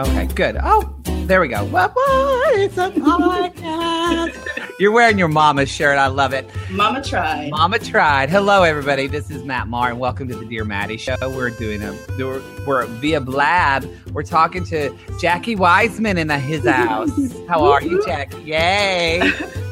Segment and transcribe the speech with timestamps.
[0.00, 0.56] Okay, good.
[0.62, 1.62] Oh, there we go.
[2.54, 4.34] It's a podcast.
[4.80, 5.98] You're wearing your mama's shirt.
[5.98, 6.48] I love it.
[6.70, 7.50] Mama tried.
[7.50, 8.30] Mama tried.
[8.30, 9.08] Hello, everybody.
[9.08, 11.16] This is Matt Marr, and welcome to the Dear Mattie Show.
[11.20, 13.86] We're doing a we're, we're via Blab.
[14.12, 17.10] We're talking to Jackie Weisman in the, his house.
[17.46, 18.40] How are you, Jackie?
[18.44, 19.30] Yay!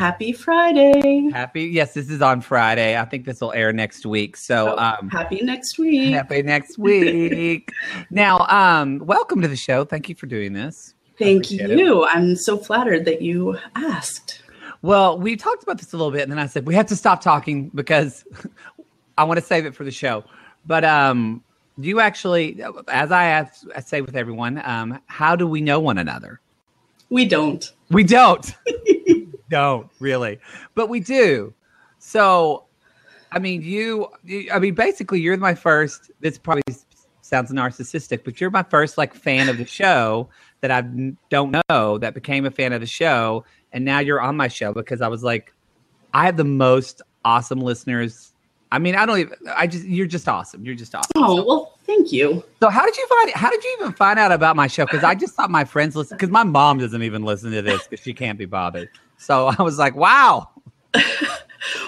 [0.00, 1.28] Happy Friday.
[1.30, 1.64] Happy.
[1.64, 2.98] Yes, this is on Friday.
[2.98, 4.34] I think this will air next week.
[4.34, 6.14] So, Oh, um, happy next week.
[6.14, 7.70] happy next week.
[8.10, 9.84] now, um, welcome to the show.
[9.84, 10.94] Thank you for doing this.
[11.18, 11.78] Thank appreciate it.
[11.78, 12.06] you.
[12.06, 14.40] I'm so flattered that you asked.
[14.80, 16.96] Well, we talked about this a little bit, and then I said we have to
[16.96, 18.24] stop talking because
[19.18, 20.24] I want to save it for the show.
[20.64, 21.44] But um,
[21.78, 22.58] do you actually,
[22.88, 26.40] as I, ask, I say with everyone, um, how do we know one another?
[27.10, 27.70] We don't.
[27.90, 28.50] We don't.
[29.50, 30.38] don't really,
[30.74, 31.52] but we do.
[31.98, 32.64] So,
[33.32, 34.48] I mean, you, you.
[34.50, 36.10] I mean, basically, you're my first.
[36.20, 36.62] This probably
[37.20, 40.28] sounds narcissistic, but you're my first like fan of the show
[40.62, 40.82] that I
[41.28, 44.72] don't know that became a fan of the show, and now you're on my show
[44.72, 45.52] because I was like,
[46.14, 48.32] I have the most awesome listeners.
[48.72, 49.36] I mean, I don't even.
[49.54, 50.64] I just you're just awesome.
[50.64, 51.10] You're just awesome.
[51.16, 52.42] Oh, well, thank you.
[52.60, 53.30] So how did you find?
[53.32, 54.86] How did you even find out about my show?
[54.86, 56.16] Because I just thought my friends listen.
[56.16, 58.88] Because my mom doesn't even listen to this because she can't be bothered.
[59.20, 60.48] So I was like, wow.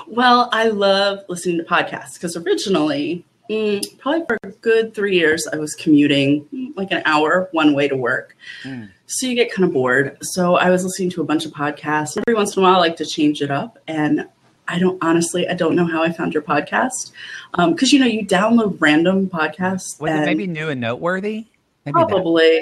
[0.06, 5.48] Well, I love listening to podcasts because originally, mm, probably for a good three years,
[5.50, 8.36] I was commuting mm, like an hour one way to work.
[8.62, 8.91] Mm.
[9.06, 10.19] So you get kind of bored.
[10.20, 12.19] So I was listening to a bunch of podcasts.
[12.19, 13.78] Every once in a while, I like to change it up.
[13.88, 14.28] And
[14.69, 17.12] I don't honestly, I don't know how I found your podcast
[17.56, 19.98] because you know you download random podcasts.
[19.98, 21.47] Was it and maybe new and noteworthy?
[21.86, 21.98] Maybe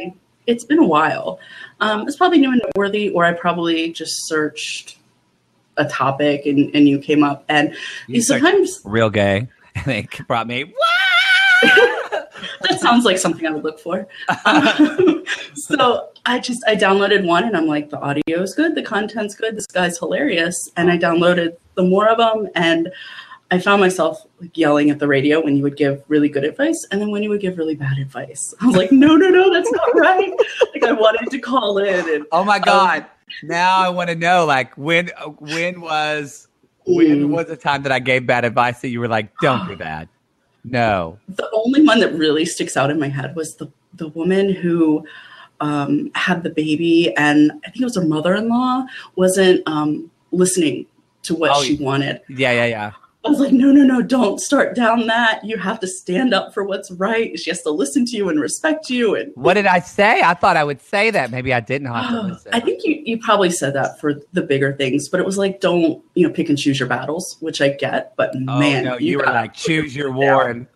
[0.07, 0.15] that.
[0.51, 1.39] It's been a while.
[1.81, 4.99] Um, it's probably new and noteworthy, or I probably just searched
[5.77, 7.45] a topic and, and you came up.
[7.49, 7.75] And
[8.07, 9.49] You sometimes real gay.
[9.77, 10.75] And they brought me.
[11.63, 14.09] that sounds like something I would look for.
[14.45, 18.83] Um, so I just I downloaded one and I'm like, the audio is good, the
[18.83, 22.91] content's good, this guy's hilarious, and I downloaded the more of them and.
[23.53, 26.87] I found myself like yelling at the radio when you would give really good advice,
[26.91, 29.53] and then when you would give really bad advice, I was like, "No, no, no,
[29.53, 30.33] that's not right."
[30.73, 33.07] like I wanted to call in, and Oh my god!
[33.43, 36.47] now I want to know, like, when when was
[36.87, 37.29] when Mm.
[37.31, 40.09] was the time that I gave bad advice that you were like, don't do that?
[40.65, 41.19] No.
[41.29, 45.05] the only one that really sticks out in my head was the the woman who
[45.61, 50.11] um, had the baby, and I think it was her mother in law wasn't um,
[50.33, 50.87] listening
[51.25, 52.21] to what Oh, she wanted.
[52.29, 52.93] Yeah, yeah, yeah.
[53.23, 55.45] I was like, no, no, no, don't start down that.
[55.45, 57.39] You have to stand up for what's right.
[57.39, 59.15] She has to listen to you and respect you.
[59.15, 60.23] And What did I say?
[60.23, 61.31] I thought I would say that.
[61.31, 62.53] Maybe I didn't have to oh, listen.
[62.55, 65.61] I think you, you probably said that for the bigger things, but it was like,
[65.61, 68.97] don't, you know, pick and choose your battles, which I get, but Oh man, no,
[68.97, 70.67] you, were like choose your war and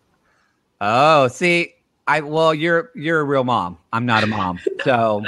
[0.81, 1.75] Oh, see,
[2.07, 3.79] I well, you're you're a real mom.
[3.91, 4.61] I'm not a mom.
[4.85, 5.25] So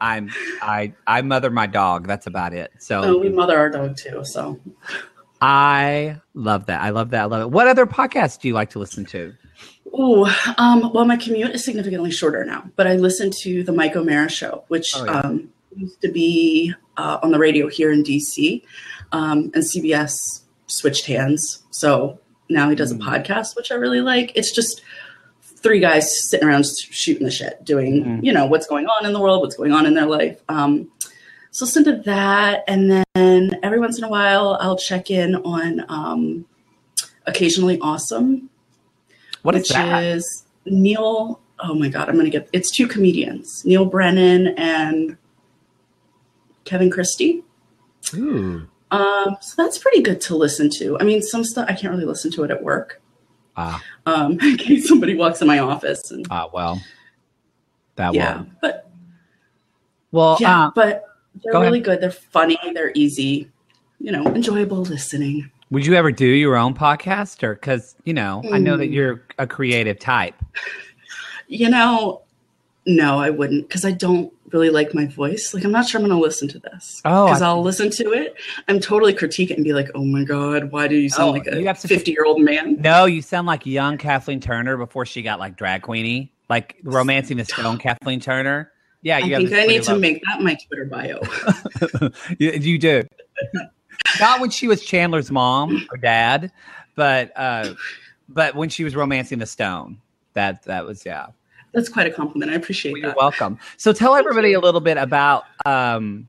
[0.00, 0.30] I'm
[0.60, 2.08] I I mother my dog.
[2.08, 2.72] That's about it.
[2.78, 4.24] So Oh, we mother our dog too.
[4.24, 4.58] So
[5.40, 6.80] I love that.
[6.80, 7.22] I love that.
[7.22, 7.50] I love it.
[7.50, 9.34] What other podcasts do you like to listen to?
[9.98, 10.26] Ooh,
[10.58, 14.28] um, well, my commute is significantly shorter now, but I listen to the Mike O'Meara
[14.28, 15.20] show, which Oh, yeah.
[15.20, 18.62] um, used to be uh, on the radio here in DC,
[19.12, 20.14] um, and CBS
[20.68, 21.62] switched hands.
[21.70, 22.18] So
[22.48, 23.02] now he does a Mm.
[23.02, 24.32] podcast, which I really like.
[24.36, 24.80] It's just
[25.62, 28.24] three guys sitting around shooting the shit, doing Mm.
[28.24, 30.40] you know what's going on in the world, what's going on in their life.
[30.48, 30.88] Um,
[31.54, 35.84] so listen to that, and then every once in a while, I'll check in on
[35.88, 36.44] um,
[37.26, 38.50] occasionally awesome
[39.42, 40.02] What is that?
[40.02, 41.40] is Neal.
[41.60, 42.48] Oh my God, I'm gonna get.
[42.52, 45.16] It's two comedians, Neal Brennan and
[46.64, 47.44] Kevin Christie.
[48.14, 48.66] Ooh.
[48.90, 50.98] Um, so that's pretty good to listen to.
[50.98, 53.00] I mean, some stuff I can't really listen to it at work.
[53.56, 56.82] Ah, Um, in case somebody walks in my office and ah, well.
[57.94, 58.46] That yeah, will.
[58.60, 58.90] but
[60.10, 61.04] Well, yeah, uh, but
[61.42, 61.70] they're go ahead.
[61.72, 62.00] really good.
[62.00, 62.58] They're funny.
[62.74, 63.50] They're easy.
[64.00, 65.50] You know, enjoyable listening.
[65.70, 68.94] would you ever do your own podcast or cuz you know, I know that Mm.
[68.94, 70.34] you're a creative type.
[71.46, 72.22] You know,
[72.86, 75.52] no, I wouldn't because I don't really like my voice.
[75.52, 77.02] Like, I'm not sure I'm going to listen to this.
[77.04, 78.34] Oh, because I'll listen to it.
[78.68, 81.32] I'm totally critique it and be like, oh my God, why do you sound Oh,
[81.32, 82.80] like a 50 year old man?
[82.80, 87.36] No, you sound like young Kathleen Turner before she got like drag queeny, like romancing
[87.36, 88.70] the stone Kathleen Turner.
[89.04, 91.20] Yeah, I you have think I need to make that my Twitter bio.
[92.38, 93.02] you, you do.
[94.18, 96.50] Not when she was Chandler's mom or dad,
[96.94, 97.74] but uh,
[98.30, 100.00] but when she was romancing the stone.
[100.32, 101.26] That that was yeah.
[101.74, 102.50] That's quite a compliment.
[102.50, 103.16] I appreciate Well, you're that.
[103.18, 103.58] welcome.
[103.76, 106.26] So tell everybody a little bit about um,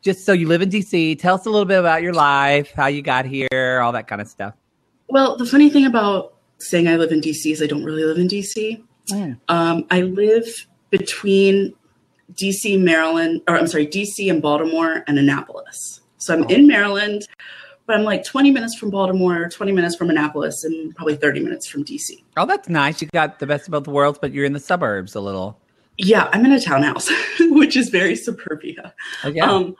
[0.00, 1.18] just so you live in DC.
[1.18, 4.22] Tell us a little bit about your life, how you got here, all that kind
[4.22, 4.54] of stuff.
[5.08, 8.16] Well, the funny thing about saying I live in DC is I don't really live
[8.16, 8.82] in DC.
[9.10, 9.38] Mm.
[9.48, 11.74] Um, I live between
[12.34, 16.00] DC, Maryland, or I'm sorry, DC and Baltimore and Annapolis.
[16.18, 16.48] So I'm Oh.
[16.48, 17.26] in Maryland,
[17.86, 21.66] but I'm like 20 minutes from Baltimore, 20 minutes from Annapolis, and probably 30 minutes
[21.66, 22.22] from DC.
[22.36, 23.02] Oh, that's nice.
[23.02, 25.58] You got the best of both worlds, but you're in the suburbs a little.
[25.98, 28.94] Yeah, I'm in a townhouse, which is very suburbia.
[29.24, 29.50] Oh, yeah.
[29.50, 29.76] Um,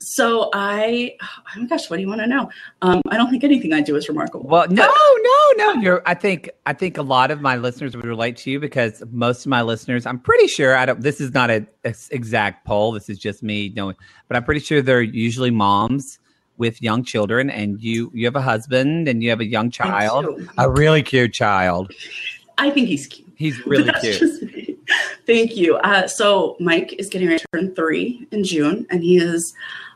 [0.00, 2.50] so I, oh my gosh, what do you want to know?
[2.82, 4.46] Um, I don't think anything I do is remarkable.
[4.48, 4.86] well, no,
[5.22, 5.72] no, no.
[5.80, 6.02] You're.
[6.04, 6.50] I think.
[6.66, 9.62] I think a lot of my listeners would relate to you because most of my
[9.62, 10.04] listeners.
[10.06, 10.76] I'm pretty sure.
[10.76, 11.00] I don't.
[11.00, 12.92] This is not a, a s- exact poll.
[12.92, 13.96] This is just me knowing.
[14.28, 16.18] But I'm pretty sure they're usually moms
[16.58, 18.10] with young children, and you.
[18.14, 20.26] You have a husband, and you have a young child,
[20.58, 21.92] a really cute child.
[22.58, 23.28] I think he's cute.
[23.36, 24.20] He's really cute.
[25.26, 25.76] Thank you.
[25.76, 29.54] Uh, so Mike is getting ready to turn three in June, and he is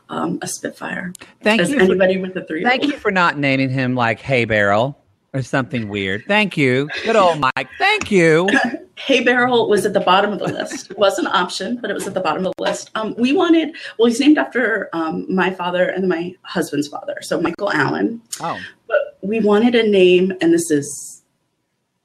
[0.09, 1.13] um, a Spitfire.
[1.43, 1.77] Thank As you.
[1.77, 2.63] For, anybody with a three.
[2.63, 4.97] thank you for not naming him like Hay Barrel
[5.33, 6.23] or something weird.
[6.27, 6.89] Thank you.
[7.03, 7.69] Good old Mike.
[7.77, 8.49] Thank you.
[8.95, 10.91] Hay Barrel was at the bottom of the list.
[10.91, 12.89] It was an option, but it was at the bottom of the list.
[12.95, 17.39] Um, we wanted, well, he's named after um, my father and my husband's father, so
[17.39, 18.21] Michael Allen.
[18.41, 21.18] Oh, But we wanted a name, and this is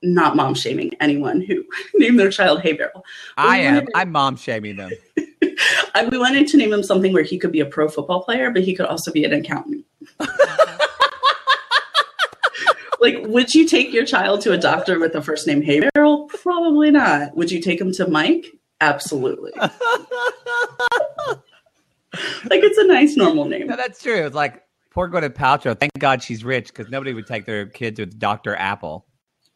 [0.05, 1.65] not mom shaming anyone who
[1.95, 3.05] named their child Hay Barrel.
[3.37, 3.75] I we am.
[3.75, 4.91] wanted- I'm mom shaming them.
[5.95, 8.51] I, we wanted to name him something where he could be a pro football player,
[8.51, 9.85] but he could also be an accountant.
[13.01, 16.29] like, would you take your child to a doctor with the first name Hay Barrel?
[16.43, 17.37] Probably not.
[17.37, 18.47] Would you take him to Mike?
[18.81, 19.53] Absolutely.
[19.57, 19.71] like,
[22.63, 23.67] it's a nice, normal name.
[23.67, 24.27] No, that's true.
[24.27, 25.79] It's like poor Gwyneth Paltrow.
[25.79, 29.07] Thank God she's rich because nobody would take their kid to Doctor Apple.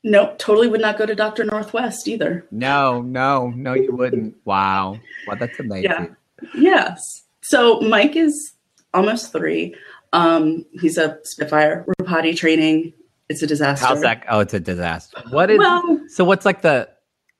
[0.04, 1.44] Nope, totally would not go to Dr.
[1.44, 2.46] Northwest either.
[2.50, 4.36] No, no, no, you wouldn't.
[4.44, 5.90] Wow, well, that's amazing.
[5.90, 6.06] Yeah.
[6.54, 7.24] Yes.
[7.42, 8.52] So Mike is
[8.94, 9.74] almost three.
[10.12, 11.84] Um, he's a Spitfire.
[11.86, 12.92] We're potty training.
[13.28, 13.86] It's a disaster.
[13.86, 14.24] How's that?
[14.28, 15.22] Oh, it's a disaster.
[15.30, 15.58] What is?
[15.58, 16.88] Well, so what's like the?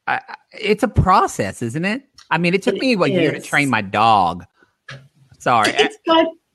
[0.07, 0.21] I
[0.53, 2.03] it's a process, isn't it?
[2.31, 4.45] I mean, it took It me what year to train my dog.
[5.39, 5.97] Sorry, it's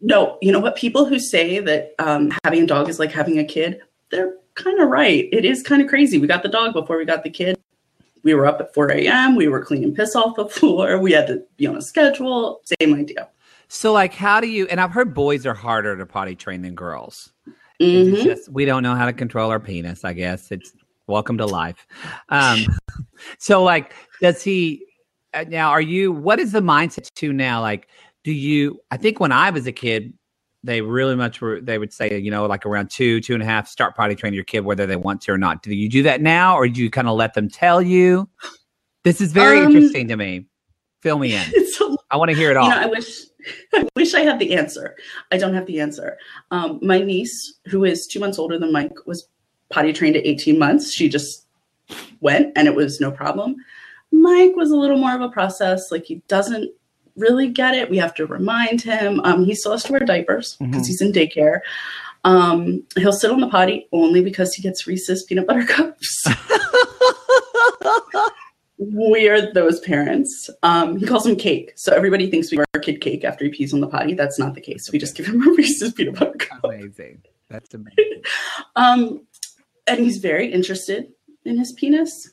[0.02, 0.38] no.
[0.42, 0.76] You know what?
[0.76, 4.80] People who say that um, having a dog is like having a kid, they're kind
[4.80, 5.28] of right.
[5.32, 6.18] It is kind of crazy.
[6.20, 7.58] We got the dog before we got the kid.
[8.24, 9.36] We were up at 4 a.m.
[9.36, 10.98] We were cleaning piss off the floor.
[11.00, 12.62] We had to be on a schedule.
[12.80, 13.30] Same idea.
[13.68, 14.66] so like, how do you?
[14.68, 17.32] And I've heard boys are harder to potty train than girls.
[17.80, 18.24] It's Mhm.
[18.24, 20.06] just we don't know how to control our penis.
[20.06, 20.72] I guess it's
[21.08, 21.86] welcome to life.
[22.30, 22.66] Um,
[23.40, 24.86] so like, does he
[25.34, 25.72] uh, now?
[25.72, 26.12] Are you?
[26.14, 27.60] What is the mindset to now?
[27.62, 27.88] Like,
[28.24, 28.80] do you?
[28.92, 30.14] I think when I was a kid,
[30.64, 31.60] they really much were.
[31.62, 34.36] They would say, you know, like around two, two and a half, start potty training
[34.36, 35.62] your kid whether they want to or not.
[35.62, 38.30] Do you do that now, or do you kind of let them tell you?
[39.04, 40.46] This is very Um, interesting to me.
[41.02, 41.42] Fill me in.
[41.82, 42.70] A I want to hear it all.
[42.70, 43.24] You know, I wish
[43.74, 44.96] I wish I had the answer.
[45.32, 46.18] I don't have the answer.
[46.52, 49.28] Um, my niece, who is two months older than Mike, was
[49.70, 50.94] potty trained at 18 months.
[50.94, 51.46] She just
[52.22, 53.56] went and it was no problem.
[54.12, 55.92] Mike was a little more of a process.
[55.92, 56.72] Like he doesn't
[57.16, 57.90] really get it.
[57.90, 59.20] We have to remind him.
[59.24, 60.88] Um, he still has to wear diapers because Mhm.
[60.88, 61.60] he's in daycare.
[62.24, 66.26] Um, he'll sit on the potty only because he gets Reese's peanut butter cups.
[68.78, 70.50] we are those parents.
[70.64, 71.74] Um, he calls them cake.
[71.76, 74.14] So everybody thinks we give our kid cake after he pees on the potty.
[74.14, 74.90] That's not the case.
[74.92, 76.64] We just give him a Reese's peanut butter cup.
[76.64, 77.22] amazing.
[77.50, 78.24] That's amazing.
[78.76, 79.28] Um,
[79.88, 81.10] and he's very interested
[81.46, 82.32] in his penis,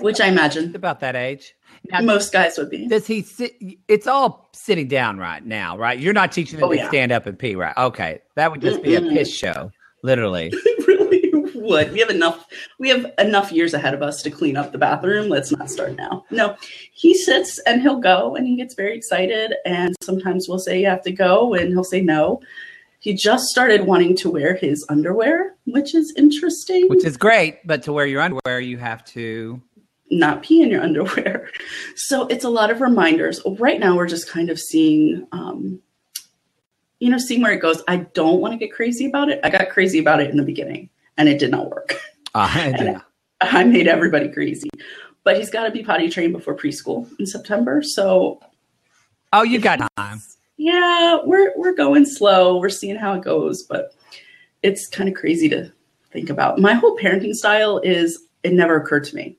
[0.00, 1.54] which I imagine About that age.
[1.90, 2.86] Now, most guys would be.
[2.88, 3.54] Does he sit?
[3.88, 5.98] It's all sitting down right now, right?
[5.98, 6.88] You're not teaching him Oh, to yeah.
[6.88, 7.76] stand up and pee, right?
[7.76, 9.70] Okay, that would just be a piss show,
[10.02, 10.52] literally.
[10.86, 11.92] Really would.
[11.92, 12.46] We have enough.
[12.78, 15.28] We have enough years ahead of us to clean up the bathroom.
[15.28, 16.24] Let's not start now.
[16.30, 16.56] No,
[16.92, 19.52] he sits and he'll go, and he gets very excited.
[19.66, 22.40] And sometimes we'll say you have to go, and he'll say no.
[23.00, 26.88] He just started wanting to wear his underwear, which is interesting.
[26.88, 29.60] Which is great, but to wear your underwear, you have to.
[30.10, 31.50] Not pee in your underwear.
[31.96, 33.40] So it's a lot of reminders.
[33.46, 35.80] Right now, we're just kind of seeing, um,
[36.98, 37.82] you know, seeing where it goes.
[37.88, 39.40] I don't want to get crazy about it.
[39.44, 42.00] I got crazy about it in the beginning, and it did not work.
[42.34, 43.00] Uh, yeah.
[43.40, 44.68] I made everybody crazy.
[45.24, 47.82] But he's got to be potty trained before preschool in September.
[47.82, 48.40] So
[49.32, 50.20] Oh, you got time.
[50.56, 52.58] yeah, we're we're going slow.
[52.58, 53.94] We're seeing how it goes, but
[54.62, 55.70] it's kind of crazy to
[56.12, 56.58] think about.
[56.58, 59.37] My whole parenting style is it never occurred to me.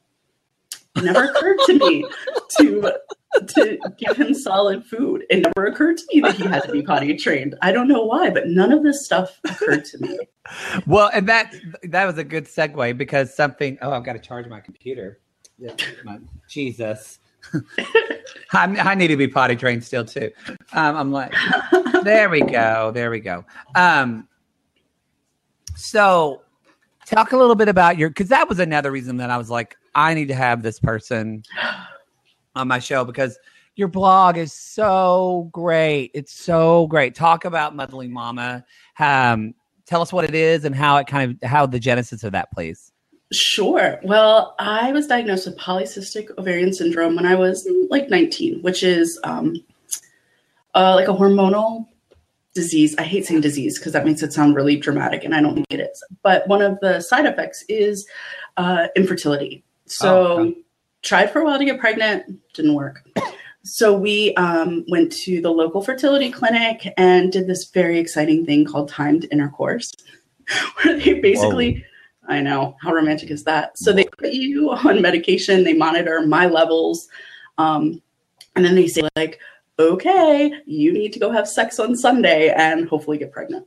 [0.96, 2.06] It never occurred to me
[2.58, 2.94] to
[3.48, 5.24] to give him solid food.
[5.30, 7.56] It never occurred to me that he had to be potty trained.
[7.62, 10.18] I don't know why, but none of this stuff occurred to me.
[10.88, 11.54] Well, and that
[11.84, 13.78] that was a good segue because something.
[13.82, 15.20] Oh, I've got to charge my computer.
[16.04, 16.20] My,
[16.50, 17.20] Jesus.
[18.54, 20.32] I, I need to be potty trained still too.
[20.74, 21.34] Um, I'm like,
[22.04, 23.46] there we go, there we go.
[23.76, 24.28] Um,
[25.76, 26.42] so,
[27.10, 29.78] talk a little bit about your because that was another reason that I was like,
[29.96, 31.44] I need to have this person
[32.56, 33.38] on my show because
[33.76, 36.12] your blog is so great.
[36.14, 37.16] It's so great.
[37.16, 38.66] Talk about Muddling Momma.
[39.00, 39.54] Um,
[39.86, 42.52] tell us what it is and how it kind of how the genesis of that
[42.52, 42.92] please.
[43.32, 44.00] Sure.
[44.04, 49.20] Well, I was diagnosed with polycystic ovarian syndrome when I was like 19, which is
[49.24, 49.64] um,
[50.74, 51.86] uh, like a hormonal
[52.60, 52.96] disease.
[52.98, 55.68] I hate saying disease because that makes it sound really dramatic, and I don't think
[55.70, 56.04] it is.
[56.22, 58.08] But one of the side effects is
[58.58, 59.64] uh, infertility.
[59.86, 60.58] So, oh, okay.
[61.02, 63.08] tried for a while to get pregnant, didn't work.
[63.64, 68.66] So we um, went to the local fertility clinic and did this very exciting thing
[68.66, 69.92] called timed intercourse,
[70.82, 71.74] where they basically.
[71.76, 71.82] Whoa
[72.30, 72.78] I know.
[72.82, 73.76] How romantic is that?
[73.78, 77.08] So they put you on medication, they monitor my levels,
[77.58, 78.02] um,
[78.56, 79.40] and then they say, like,
[79.80, 83.66] okay, you need to go have sex on Sunday and hopefully get pregnant.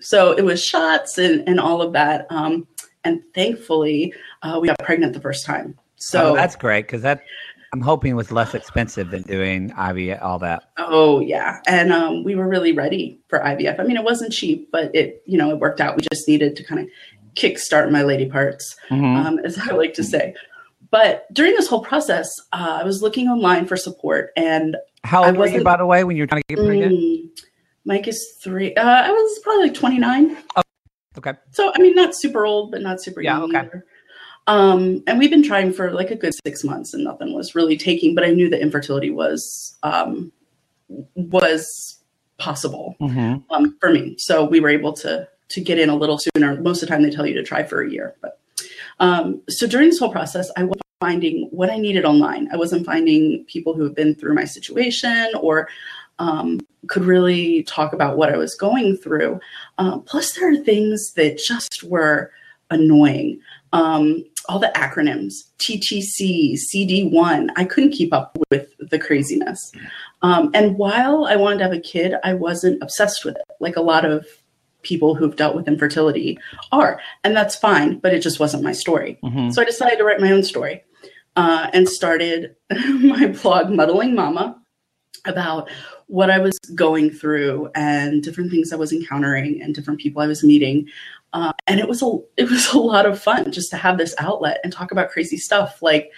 [0.00, 2.26] So it was shots and, and all of that.
[2.30, 2.66] Um,
[3.04, 4.12] and thankfully,
[4.42, 5.78] uh, we got pregnant the first time.
[5.96, 7.22] So oh, that's great because that
[7.72, 10.70] I'm hoping was less expensive than doing IVF, all that.
[10.76, 13.80] Oh yeah, and um, we were really ready for IVF.
[13.80, 15.96] I mean, it wasn't cheap, but it you know it worked out.
[15.96, 16.88] We just needed to kind of
[17.34, 19.04] kickstart my lady parts, mm-hmm.
[19.04, 20.34] um, as I like to say.
[20.90, 24.76] But during this whole process, uh, I was looking online for support, and
[25.06, 26.92] how old were you, by the way, when you were trying to get pregnant?
[26.92, 27.28] Mm,
[27.84, 28.74] Mike is three.
[28.74, 30.36] Uh, I was probably like twenty nine.
[30.56, 30.62] Oh,
[31.18, 31.34] okay.
[31.52, 33.66] So I mean, not super old, but not super yeah, young okay.
[33.66, 33.86] either.
[34.48, 37.76] Um, and we've been trying for like a good six months, and nothing was really
[37.76, 38.14] taking.
[38.14, 40.32] But I knew that infertility was um,
[40.88, 41.98] was
[42.38, 43.38] possible mm-hmm.
[43.52, 46.60] um, for me, so we were able to to get in a little sooner.
[46.60, 48.14] Most of the time, they tell you to try for a year.
[48.20, 48.40] But
[48.98, 52.48] um, so during this whole process, I was finding what I needed online.
[52.52, 55.68] I wasn't finding people who have been through my situation or
[56.18, 59.38] um, could really talk about what I was going through.
[59.78, 62.30] Uh, plus, there are things that just were
[62.70, 63.40] annoying.
[63.72, 69.72] Um, all the acronyms, TTC, CD1, I couldn't keep up with the craziness.
[70.22, 73.76] Um, and while I wanted to have a kid, I wasn't obsessed with it, like
[73.76, 74.26] a lot of
[74.86, 76.38] people who've dealt with infertility
[76.70, 77.00] are.
[77.24, 79.18] And that's fine, but it just wasn't my story.
[79.24, 79.50] Mm-hmm.
[79.50, 80.84] So I decided to write my own story
[81.34, 84.60] uh, and started my blog, Muddling Momma,
[85.26, 85.68] about
[86.06, 90.28] what I was going through and different things I was encountering and different people I
[90.28, 90.86] was meeting.
[91.32, 94.14] Uh, and it was a it was a lot of fun just to have this
[94.18, 95.82] outlet and talk about crazy stuff.
[95.82, 96.12] Like,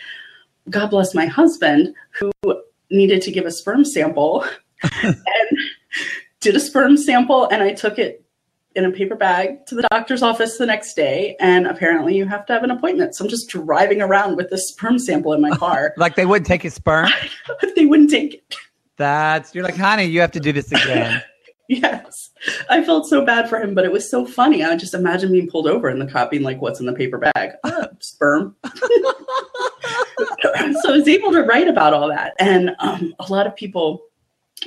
[0.68, 2.30] God bless my husband who
[2.90, 4.44] needed to give a sperm sample
[5.02, 5.16] and
[6.40, 8.25] did a sperm sample, and I took it
[8.78, 12.47] in a paper bag to the doctor's office the next day and apparently you have
[12.47, 13.14] to have an appointment.
[13.14, 15.92] So i'm just driving around with this sperm sample in my car.
[15.97, 17.08] Like they wouldn't take his sperm?
[17.76, 18.56] They wouldn't take it.
[18.97, 21.23] That's you're like honey you have to do this again.
[21.70, 22.30] Yes.
[22.70, 24.64] I felt so bad for him but it was so funny.
[24.64, 27.18] I just imagine being pulled over and the cop being like what's in the paper
[27.18, 27.50] bag?
[27.62, 28.56] Uh, sperm.
[30.82, 34.08] So i was able to write about all that and um, a lot of people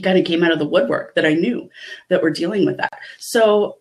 [0.01, 1.69] kind of came out of the woodwork that I knew
[2.09, 2.99] that were dealing with that.
[3.19, 3.77] So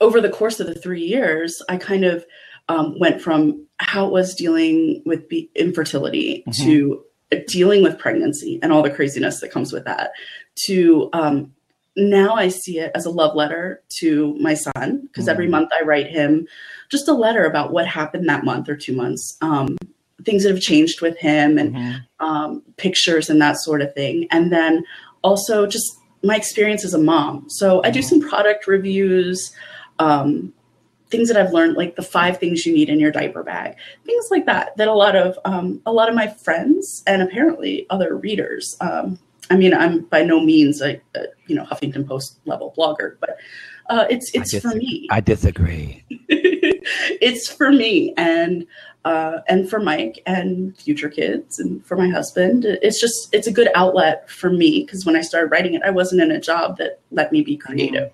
[0.00, 2.24] over the course of the three years, I kind of
[2.68, 6.64] um, went from how it was dealing with be- infertility mm-hmm.
[6.64, 7.04] to
[7.46, 10.10] dealing with pregnancy and all the craziness that comes with that
[10.66, 11.52] to um,
[11.96, 15.30] now I see it as a love letter to my son because mm-hmm.
[15.30, 16.46] every month I write him
[16.90, 19.76] just a letter about what happened that month or two months, um,
[20.24, 22.26] things that have changed with him, and mm-hmm.
[22.26, 24.26] um, pictures and that sort of thing.
[24.30, 24.84] And then
[25.22, 25.86] also just
[26.22, 27.48] my experience as a mom.
[27.48, 28.08] So I do mm-hmm.
[28.08, 29.52] some product reviews
[30.00, 30.52] um,
[31.10, 34.28] things that I've learned, like the five things you need in your diaper bag, things
[34.30, 34.76] like that.
[34.76, 38.76] That a lot of um, a lot of my friends and apparently other readers.
[38.80, 39.18] Um,
[39.50, 43.36] I mean, I'm by no means a, a, you know Huffington Post level blogger, but
[43.90, 45.06] uh, it's it's dis- for me.
[45.10, 46.04] I disagree.
[46.28, 48.66] it's for me and
[49.04, 52.64] uh, and for Mike and future kids and for my husband.
[52.64, 55.90] It's just it's a good outlet for me because when I started writing it, I
[55.90, 58.12] wasn't in a job that let me be creative.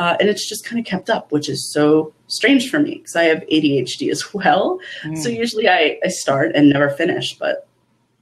[0.00, 3.14] Uh, and it's just kind of kept up, which is so strange for me because
[3.14, 4.80] I have ADHD as well.
[5.02, 5.18] Mm.
[5.18, 7.36] So usually I, I start and never finish.
[7.38, 7.68] But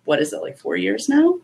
[0.04, 1.38] what is it like four years now?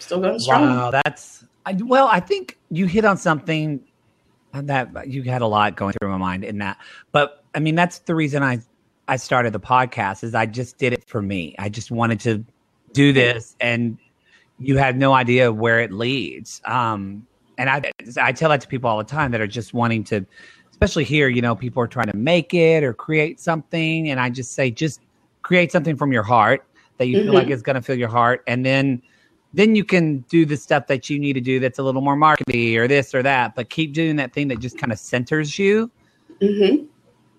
[0.00, 0.62] Still going strong.
[0.62, 2.08] Wow, that's I, well.
[2.08, 3.80] I think you hit on something
[4.52, 6.78] that you had a lot going through my mind in that.
[7.12, 8.58] But I mean, that's the reason I
[9.06, 11.54] I started the podcast is I just did it for me.
[11.60, 12.44] I just wanted to
[12.92, 13.98] do this, and
[14.58, 16.60] you have no idea where it leads.
[16.64, 17.24] Um,
[17.58, 20.24] and I I tell that to people all the time that are just wanting to,
[20.70, 21.28] especially here.
[21.28, 24.70] You know, people are trying to make it or create something, and I just say
[24.70, 25.00] just
[25.42, 26.64] create something from your heart
[26.98, 27.26] that you mm-hmm.
[27.26, 27.52] feel like mm-hmm.
[27.52, 29.02] is going to fill your heart, and then
[29.54, 32.16] then you can do the stuff that you need to do that's a little more
[32.16, 35.58] markety or this or that, but keep doing that thing that just kind of centers
[35.58, 35.90] you.
[36.42, 36.84] Mm-hmm.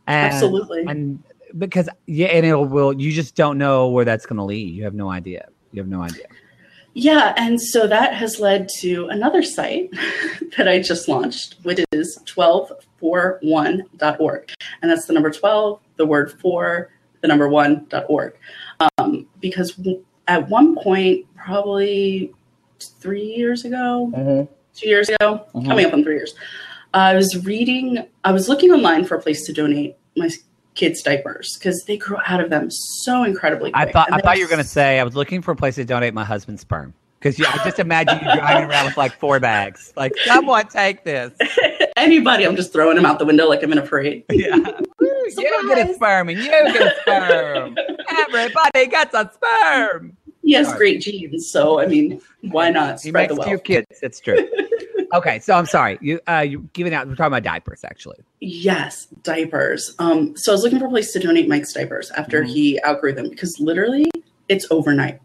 [0.07, 0.83] And, Absolutely.
[0.87, 1.21] And
[1.57, 4.73] because yeah, and it will you just don't know where that's going to lead.
[4.73, 5.47] You have no idea.
[5.71, 6.25] You have no idea.
[6.99, 9.91] Yeah, and so that has led to another site
[10.57, 14.51] that I just launched, which is 12for1.org.
[14.81, 16.89] And that's the number 12, the word for,
[17.21, 18.33] the number one.org.
[18.97, 19.79] Um, because
[20.27, 22.33] at one point, probably
[22.99, 24.51] three years ago, Mm-hmm.
[24.75, 25.67] two years ago, Mhm.
[25.67, 26.33] coming up on three years,
[26.95, 30.31] I was reading, I was looking online for a place to donate my
[30.77, 33.87] kids' diapers because they grow out of them so incredibly quick.
[33.89, 35.75] I thought I thought you were going to say I was looking for a place
[35.75, 39.13] to donate my husband's sperm because yeah, I just imagine you driving around with like
[39.19, 39.91] four bags.
[39.97, 41.33] Like someone take this.
[41.97, 42.45] anybody.
[42.45, 44.23] I'm just throwing them out the window like I'm in a parade.
[44.31, 44.55] Yeah.
[45.43, 47.75] you get a sperm and you get a sperm.
[48.19, 50.15] Everybody gets a sperm.
[50.43, 50.77] He has Sorry.
[50.77, 53.63] great genes, so I mean, why not He spread makes the wealth?
[53.63, 53.87] kids.
[54.01, 54.47] It's true.
[55.13, 55.97] Okay, so I'm sorry.
[56.01, 57.07] You uh you giving out.
[57.07, 58.17] We're talking about diapers actually.
[58.39, 59.95] Yes, diapers.
[59.99, 62.47] Um, so I was looking for a place to donate Mike's diapers after Mhm.
[62.49, 64.09] he outgrew them because literally
[64.49, 65.19] it's overnight.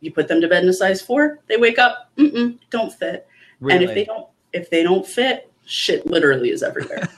[0.00, 3.26] You put them to bed in a size four, they wake up, mm-mm, don't fit,
[3.60, 3.74] Really?
[3.74, 7.08] and if they don't, if they don't fit, shit literally is everywhere.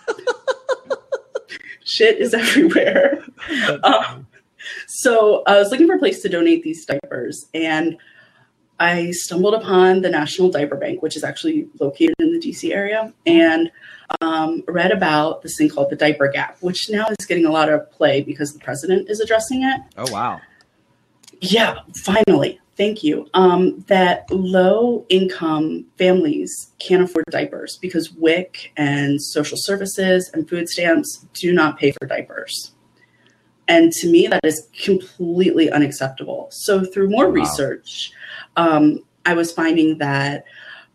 [1.84, 3.22] shit is everywhere.
[3.82, 4.26] Um,
[4.86, 7.96] so I was looking for a place to donate these diapers, and
[8.80, 13.12] I stumbled upon the National Diaper Bank, which is actually located in the DC area,
[13.26, 13.70] and
[14.22, 17.68] um, read about this thing called the Diaper Gap, which now is getting a lot
[17.68, 19.80] of play because the president is addressing it.
[19.98, 20.40] oh wow.
[21.40, 22.58] Yeah, finally.
[22.76, 23.28] Thank you.
[23.34, 30.66] Um, that low income families can't afford diapers because WIC and social services and food
[30.66, 32.72] stamps do not pay for diapers.
[33.70, 36.48] And to me, that is completely unacceptable.
[36.50, 37.32] So, through more Wow.
[37.32, 38.12] research,
[38.56, 40.44] um, I was finding that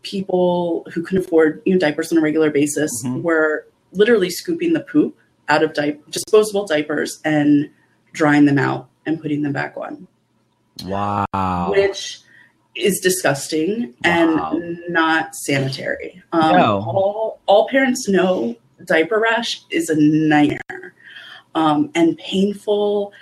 [0.02, 3.22] people who can afford you know, diapers on a regular basis Mhm.
[3.22, 5.16] were literally scooping the poop
[5.48, 7.70] out of di- disposable diapers and
[8.12, 10.06] drying them out and putting them back on
[10.84, 11.70] Wow.
[11.70, 12.20] which
[12.74, 14.52] is disgusting Wow.
[14.54, 16.22] and not sanitary.
[16.32, 16.84] Um, No.
[16.86, 20.85] all, all parents know diaper rash is a nightmare
[21.56, 23.12] um, and painful,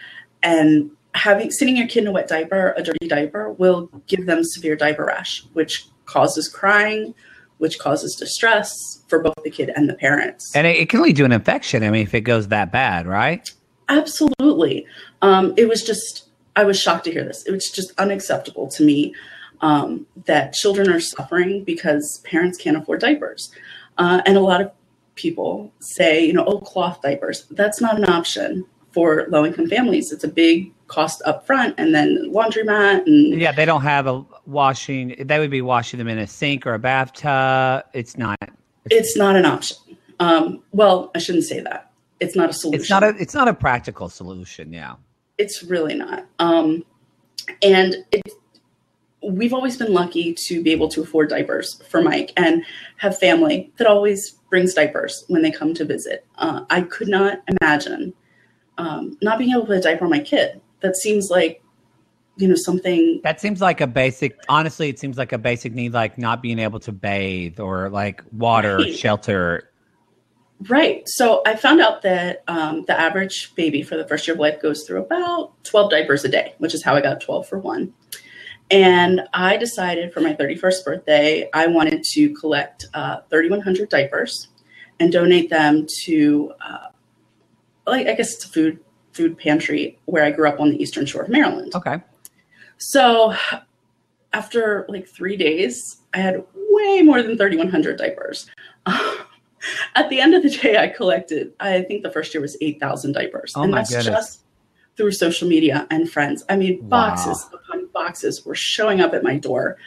[0.43, 4.45] and having sitting your kid in a wet diaper, a dirty diaper, will give them
[4.45, 7.15] severe diaper rash, which causes crying,
[7.59, 10.55] which causes distress for both the kid and the parents.
[10.55, 11.83] and it, it can lead to an infection.
[11.83, 13.49] I mean, if it goes that bad, right?
[13.89, 14.87] Absolutely.
[15.23, 17.45] Um, it was just, I was shocked to hear this.
[17.47, 19.15] It was just unacceptable to me
[19.61, 23.51] um, that children are suffering because parents can't afford diapers.
[23.97, 24.73] Uh, and a lot of
[25.15, 27.47] people say, you know, oh, cloth diapers.
[27.51, 30.13] That's not an option for low income families.
[30.13, 34.25] It's a big cost up front and then laundromat and Yeah, they don't have a
[34.47, 35.17] washing.
[35.19, 37.85] They would be washing them in a sink or a bathtub.
[37.93, 38.39] It's not.
[38.91, 39.77] it's not an option.
[40.21, 41.91] Um, well, I shouldn't say that.
[42.21, 42.81] It's not a solution.
[42.81, 43.09] It's not a.
[43.19, 44.73] It's not a practical solution.
[44.73, 44.95] Yeah.
[45.39, 46.25] it's really not.
[46.39, 46.85] Um,
[47.63, 48.23] and it,
[49.25, 52.65] we've always been lucky to be able to afford diapers for Mike and
[52.99, 56.27] have family that always brings diapers when they come to visit.
[56.37, 58.13] Uh, I could not imagine
[58.79, 60.61] um, not being able to put a diaper on my kid.
[60.81, 61.63] That seems like,
[62.37, 63.21] you know, something.
[63.23, 64.37] That seems like a basic.
[64.49, 68.23] Honestly, it seems like a basic need, like not being able to bathe or like
[68.33, 68.95] water, Right.
[68.95, 69.71] shelter.
[70.69, 71.03] Right.
[71.07, 74.61] So I found out that um, the average baby for the first year of life
[74.63, 77.93] goes through about 12 diapers a day, which is how I got 12 for one.
[78.71, 84.49] And I decided for my 31st birthday, I wanted to collect uh, 3,100 diapers
[85.01, 86.89] and donate them to, uh,
[87.87, 88.81] like, I guess it's a food
[89.13, 91.73] food pantry where I grew up on the Eastern Shore of Maryland.
[91.75, 92.03] Okay.
[92.79, 93.35] So
[94.33, 98.51] after like three days, I had way more than 3,100 diapers.
[99.95, 103.13] At the end of the day, I collected, I think the first year was 8,000
[103.13, 103.55] diapers.
[103.57, 104.07] Oh and that's goodness.
[104.07, 104.41] just
[104.97, 106.45] through social media and friends.
[106.49, 106.89] I mean, Wow.
[106.89, 107.61] boxes upon
[107.95, 109.79] boxes were showing up at my door.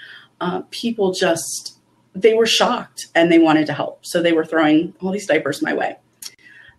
[0.41, 1.77] Uh, people just,
[2.15, 4.05] they were shocked and they wanted to help.
[4.05, 5.97] So they were throwing all these diapers my way.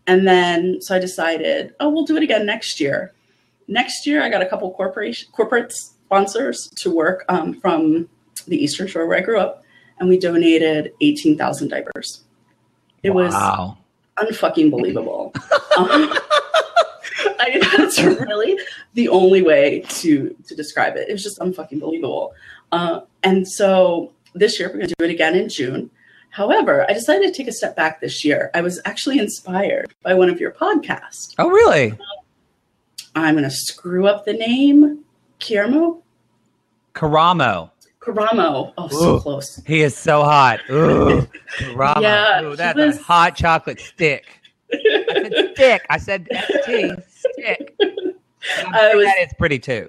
[0.09, 3.13] And then, so I decided, oh, we'll do it again next year.
[3.69, 8.09] Next year, I got a couple corporation corporate sponsors to work um, from
[8.47, 9.63] the Eastern Shore where I grew up,
[9.99, 12.25] and we donated eighteen thousand diapers.
[13.03, 13.35] It was
[14.17, 15.35] unfucking believable.
[15.77, 16.11] um,
[17.41, 18.59] I, that's really
[18.95, 21.09] the only way to to describe it.
[21.09, 22.33] It was just unfucking believable.
[22.73, 25.91] Uh, and so this year we're going to do it again in June.
[26.31, 28.51] However, I decided to take a step back this year.
[28.55, 31.35] I was actually inspired by one of your podcasts.
[31.39, 31.99] Oh, really?
[33.15, 35.05] I'm going to screw up the name.
[35.41, 36.03] Kiermo?
[36.95, 37.71] Karamo.
[38.01, 38.73] Karamo.
[38.77, 39.61] Oh, so close.
[39.67, 40.61] He is so hot.
[40.71, 41.27] Ooh,
[41.59, 42.03] Karamo.
[42.03, 44.25] Yeah, Ooh, that's was- a hot chocolate stick.
[45.59, 45.87] I said stick.
[45.91, 46.29] I said
[46.65, 46.93] ST,
[47.35, 47.77] stick.
[47.81, 49.89] I was- that is pretty too.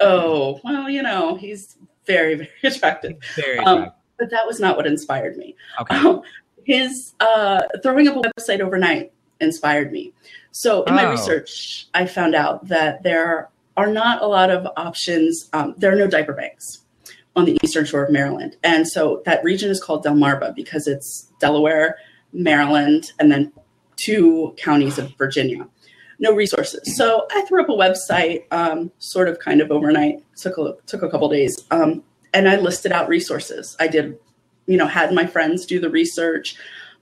[0.00, 3.16] Oh, well, you know, he's very, very attractive.
[3.36, 3.98] Very Um, attractive.
[4.18, 5.54] but that was not what inspired me.
[5.80, 5.96] okay.
[5.96, 6.22] Um,
[6.64, 10.12] his uh, throwing up a website overnight inspired me.
[10.52, 11.10] So in my Oh.
[11.10, 15.48] research, I found out that there are not a lot of options.
[15.52, 16.80] Um, there are no diaper banks
[17.34, 21.28] on the eastern shore of Maryland, and so that region is called Delmarva because it's
[21.40, 21.96] Delaware,
[22.32, 23.52] Maryland, and then
[24.04, 25.66] two counties of Virginia.
[26.18, 26.96] No resources.
[26.96, 30.22] So I threw up a website, um, sort of, kind of overnight.
[30.36, 33.76] took a took a couple days, um, and I listed out resources.
[33.80, 34.18] I did
[34.66, 36.54] you know, had my friends do the research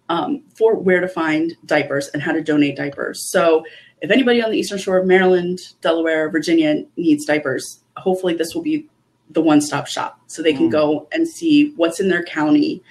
[0.08, 3.30] um, for where to find diapers and how to donate diapers.
[3.30, 3.64] So,
[4.00, 8.62] if anybody on the eastern shore of Maryland, Delaware, Virginia needs diapers, hopefully this will
[8.62, 8.88] be
[9.28, 10.72] the one-stop shop, so they can Mm.
[10.72, 12.82] go and see what's in their county,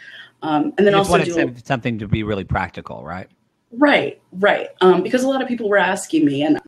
[0.43, 3.27] um, and then You also do some- something to be really practical, right?
[3.71, 4.69] Right, right.
[4.81, 6.59] Um, because a lot of people were asking me, and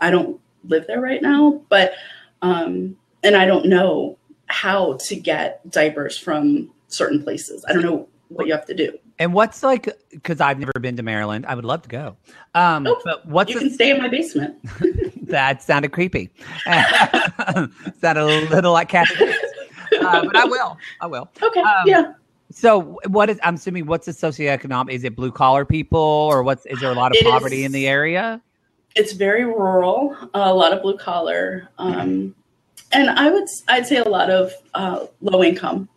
[0.00, 1.94] I don't live there right now, but
[2.42, 7.64] um, and I don't know how to get diapers from certain places.
[7.68, 8.98] I don't know what you have to do.
[9.18, 11.46] And what's like because I've never been to Maryland.
[11.46, 12.16] I would love to go.
[12.54, 14.56] Um, Oh, but what's You can stay in my basement.
[15.28, 16.30] that sounded creepy.
[16.66, 19.14] sounded a little like Kathy.
[20.00, 20.76] Uh, but I will.
[21.00, 21.30] I will.
[21.40, 22.12] Okay, Um, yeah.
[22.50, 23.40] So, what is?
[23.42, 24.90] I'm assuming what's the socioeconomic?
[24.92, 26.66] Is it blue collar people, or what's?
[26.66, 28.40] Is there a lot of It poverty is- in the area?
[28.94, 32.32] It's very rural, a lot of blue collar, um,
[32.92, 35.88] and I would I'd say a lot of uh, low income.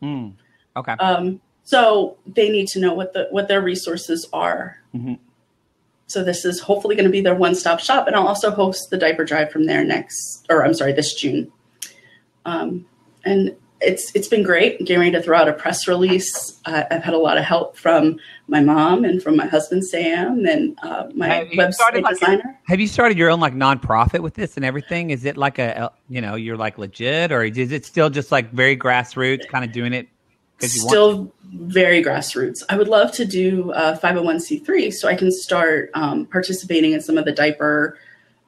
[0.00, 0.30] Hmm.
[0.76, 0.94] Okay.
[0.94, 4.78] Um, so they need to know what the what their resources are.
[4.92, 5.18] Mhm.
[6.08, 8.90] So this is hopefully going to be their one stop shop, and I'll also host
[8.90, 11.52] the diaper drive from there next, or I'm sorry, this June.
[12.44, 12.84] Um,
[13.24, 14.76] and it's it's been great.
[14.78, 16.60] I'm getting ready to throw out a press release.
[16.66, 20.44] Uh, I've had a lot of help from my mom and from my husband Sam
[20.44, 22.58] and uh, my website like, designer.
[22.66, 25.10] Have you started your own like nonprofit with this and everything?
[25.10, 28.52] Is it like a you know you're like legit, or is it still just like
[28.52, 30.08] very grassroots, kind of doing it?
[30.60, 32.62] Still very grassroots.
[32.68, 37.16] I would love to do uh, 501c3 so I can start um, participating in some
[37.16, 37.96] of the diaper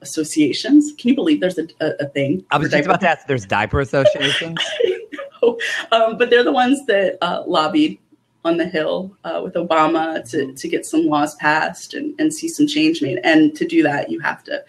[0.03, 0.93] associations.
[0.99, 2.45] Can you believe there's a, a, a thing?
[2.51, 3.27] I was just about to ask.
[3.27, 4.59] There's diaper associations.
[5.93, 7.99] um, but they're the ones that uh, lobbied
[8.45, 12.49] on the Hill uh, with Obama to, to get some laws passed and, and see
[12.49, 13.21] some change made.
[13.23, 14.65] And to do that, you have to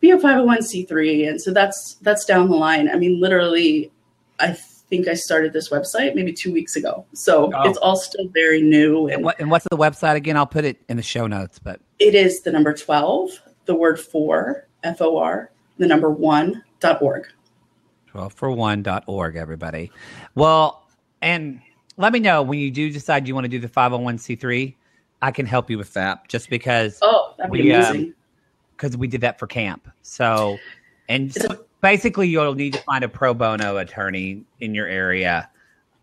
[0.00, 1.28] be a 501c3.
[1.28, 2.88] And so that's that's down the line.
[2.90, 3.92] I mean, literally,
[4.40, 4.52] I
[4.90, 7.06] think I started this website maybe two weeks ago.
[7.14, 7.68] So Oh.
[7.68, 9.06] it's all still very new.
[9.06, 10.36] and, And what, and what's the website again?
[10.36, 11.58] I'll put it in the show notes.
[11.58, 13.30] But it is the number 12,
[13.66, 17.28] the word for, F O R, the number one dot org.
[18.12, 19.90] 12for1.org, everybody.
[20.34, 20.86] Well,
[21.20, 21.60] and
[21.96, 24.74] let me know when you do decide you want to do the 501c3.
[25.22, 28.14] I can help you with that just because Oh, that'd be We, um, amazing.
[28.76, 29.88] because we did that for camp.
[30.02, 30.58] So,
[31.08, 35.48] and so basically, you'll need to find a pro bono attorney in your area,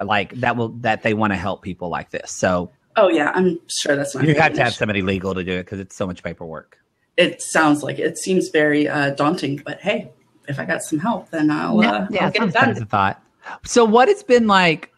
[0.02, 2.32] like that will that they want to help people like this.
[2.32, 5.52] So oh, yeah, I'm sure that's not you have to have somebody legal to do
[5.54, 6.78] it because it's so much paperwork.
[7.18, 8.04] it sounds like it.
[8.06, 10.12] it seems very uh, daunting, but hey,
[10.50, 12.70] if I got some help, then I'll, uh, I'll get it done.
[12.72, 13.24] a thought.
[13.64, 14.92] So, what it's been like?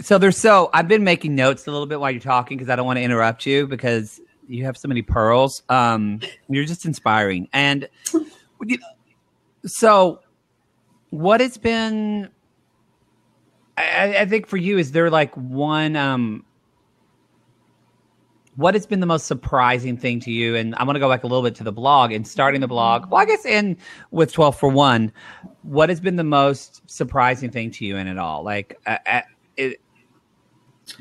[0.00, 2.76] So there's so I've been making notes a little bit while you're talking because I
[2.76, 5.64] don't want to interrupt you because you have so many pearls.
[5.68, 7.88] Um, you're just inspiring, and
[9.66, 10.20] so
[11.10, 12.28] what it's been.
[13.76, 16.44] I, I think for you is there like one um
[18.58, 20.56] what has been the most surprising thing to you?
[20.56, 22.66] And i'm going to go back a little bit to the blog and starting the
[22.68, 23.08] blog.
[23.10, 23.76] Well i guess in
[24.10, 25.12] with 12 for 1
[25.62, 28.42] what has been the most surprising thing to you in it all?
[28.42, 29.20] Like uh, uh,
[29.56, 29.80] it,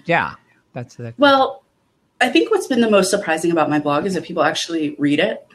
[0.05, 0.35] yeah
[0.73, 1.63] that's the Well,
[2.21, 5.19] I think what's been the most surprising about my blog is that people actually read
[5.19, 5.47] it.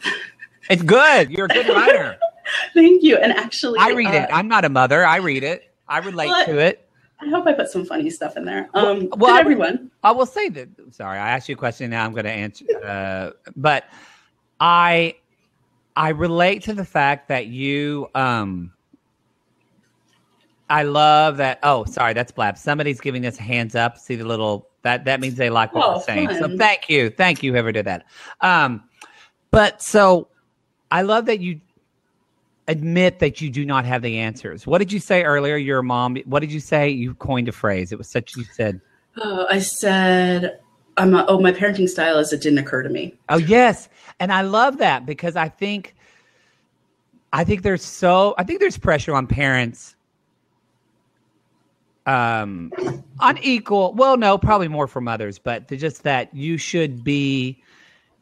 [0.69, 1.31] it's good.
[1.31, 2.17] You're a good writer.
[2.75, 3.17] Thank you.
[3.17, 5.07] And actually, i read uh, it i'm not a mother.
[5.07, 5.73] I read it.
[5.89, 6.89] I relate Well, to it
[7.23, 8.69] I hope I put some funny stuff in there.
[8.75, 9.91] Um, Well- well, well, I- everyone.
[10.03, 10.69] I will say that.
[10.91, 11.91] Sorry, I asked you a question.
[11.91, 12.65] Now I'm going to answer.
[12.85, 13.85] Uh, but
[14.61, 15.17] I
[15.95, 18.09] I relate to the fact that you.
[18.15, 18.73] Um,
[20.71, 21.59] I love that.
[21.63, 22.57] Oh, sorry, that's Blab.
[22.57, 23.99] Somebody's giving us hands up.
[23.99, 26.31] See the little that that means they like what Oh, we're saying.
[26.39, 28.07] So thank you, thank you, whoever did that.
[28.41, 28.83] Um,
[29.51, 30.29] but so
[30.91, 31.61] I love that you
[32.69, 34.67] admit that you do not have the answers.
[34.67, 35.57] What did you say earlier?
[35.57, 36.17] Your mom.
[36.27, 36.89] What did you say?
[36.89, 37.93] You coined a phrase.
[37.93, 38.37] It was such.
[38.37, 38.81] You said.
[39.17, 40.59] Oh, I said,
[40.97, 43.15] I'm a, oh, my parenting style is it didn't occur to me.
[43.29, 43.89] Oh yes,
[44.21, 45.95] and I love that because I think,
[47.33, 49.97] I think there's so I think there's pressure on parents.
[52.05, 52.73] Um,
[53.21, 53.95] unequal.
[53.95, 57.63] Well, no, probably more for mothers, but just that you should be.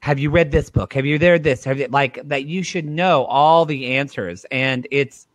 [0.00, 0.94] Have you read this book?
[0.94, 1.64] Have you read this?
[1.64, 2.46] Have you like that?
[2.46, 5.26] You should know all the answers, and it's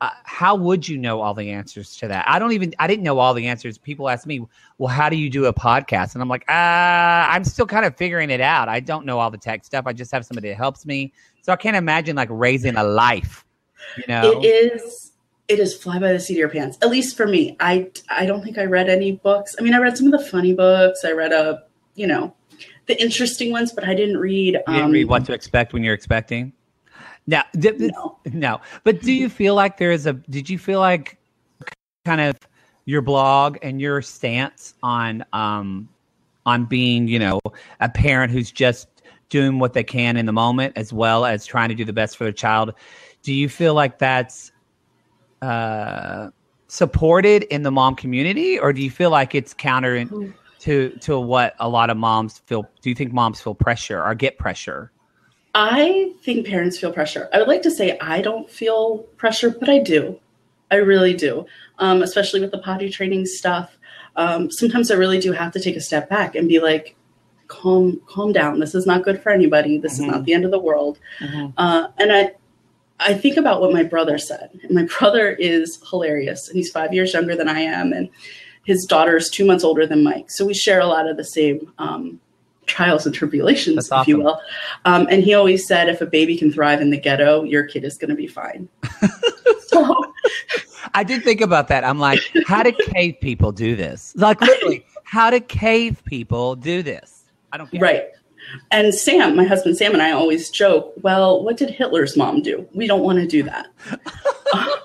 [0.00, 2.24] uh, how would you know all the answers to that?
[2.26, 3.76] I don't even, I didn't know all the answers.
[3.76, 4.44] People ask me,
[4.78, 6.14] well, how do you do a podcast?
[6.14, 6.52] And I'm like, uh,
[7.28, 8.68] I'm still kind of figuring it out.
[8.68, 9.84] I don't know all the tech stuff.
[9.86, 11.12] I just have somebody that helps me.
[11.42, 13.44] So I can't imagine like raising a life,
[13.98, 14.40] you know?
[14.40, 15.12] It is,
[15.48, 16.78] it is fly by the seat of your pants.
[16.80, 19.54] At least for me, I, I don't think I read any books.
[19.58, 21.04] I mean, I read some of the funny books.
[21.04, 22.34] I read a, you know,
[22.90, 24.56] the interesting ones, but I didn't read.
[24.66, 26.52] Um, didn't read what to expect when you're expecting.
[27.26, 28.18] Now, no.
[28.24, 28.60] no.
[28.82, 30.14] But do you feel like there is a?
[30.14, 31.18] Did you feel like
[32.04, 32.36] kind of
[32.86, 35.88] your blog and your stance on um
[36.46, 37.38] on being you know
[37.78, 38.88] a parent who's just
[39.28, 42.16] doing what they can in the moment as well as trying to do the best
[42.16, 42.74] for their child?
[43.22, 44.50] Do you feel like that's
[45.42, 46.30] uh
[46.66, 49.94] supported in the mom community, or do you feel like it's counter
[50.60, 52.68] to to what a lot of moms feel?
[52.82, 54.92] Do you think moms feel pressure or get pressure?
[55.54, 57.28] I think parents feel pressure.
[57.32, 60.20] I would like to say I don't feel pressure, but I do.
[60.70, 61.46] I really do,
[61.78, 63.76] um, especially with the potty training stuff.
[64.16, 66.96] Um, sometimes I really do have to take a step back and be like,
[67.48, 68.60] calm, calm down.
[68.60, 69.78] This is not good for anybody.
[69.78, 70.02] This mm-hmm.
[70.02, 70.24] is not mm-hmm.
[70.24, 70.98] the end of the world.
[71.18, 71.48] Mm-hmm.
[71.56, 72.32] Uh, and I,
[73.00, 74.50] I think about what my brother said.
[74.70, 78.08] My brother is hilarious, and he's five years younger than I am, and
[78.70, 80.30] his daughter is two months older than Mike.
[80.30, 82.20] So we share a lot of the same um,
[82.66, 84.40] trials and tribulations, if you will.
[84.84, 87.82] Um, and he always said, if a baby can thrive in the ghetto, your kid
[87.82, 88.68] is going to be fine.
[89.66, 89.96] so,
[90.94, 91.82] I did think about that.
[91.82, 94.14] I'm like, how did cave people do this?
[94.14, 97.24] Like, literally, how did cave people do this?
[97.52, 98.04] I don't get Right.
[98.70, 102.68] And Sam, my husband Sam, and I always joke, well, what did Hitler's mom do?
[102.72, 103.66] We don't want to do that.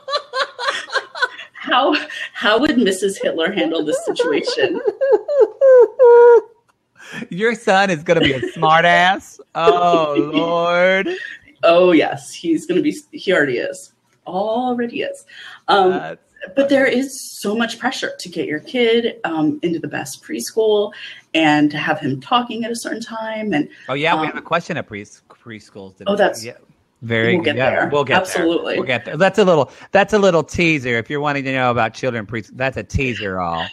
[1.66, 1.96] how
[2.34, 3.22] how would Mrs.
[3.22, 4.80] Hitler handle this situation?
[7.30, 9.40] Your son is going to be a smartass.
[9.54, 11.10] Oh Lord.
[11.64, 12.96] Oh yes, he's going to be.
[13.12, 13.94] He already is.
[14.28, 15.26] Already is.
[15.68, 16.18] Um,
[16.56, 20.94] but there is so much pressure to get your kid um, into the best preschool
[21.34, 23.54] and to have him talking at a certain time.
[23.54, 26.02] And oh yeah, um, we have a question at pre- preschools.
[26.06, 26.58] Oh, that's yeah.
[27.02, 27.56] Very we'll good.
[27.58, 27.90] yeah, there.
[27.92, 28.74] We'll get Absolutely.
[28.74, 28.82] there.
[28.82, 29.18] We'll get there.
[29.18, 29.72] That's a little.
[29.92, 30.98] That's a little teaser.
[30.98, 33.40] If you're wanting to know about children pre, that's a teaser.
[33.40, 33.68] All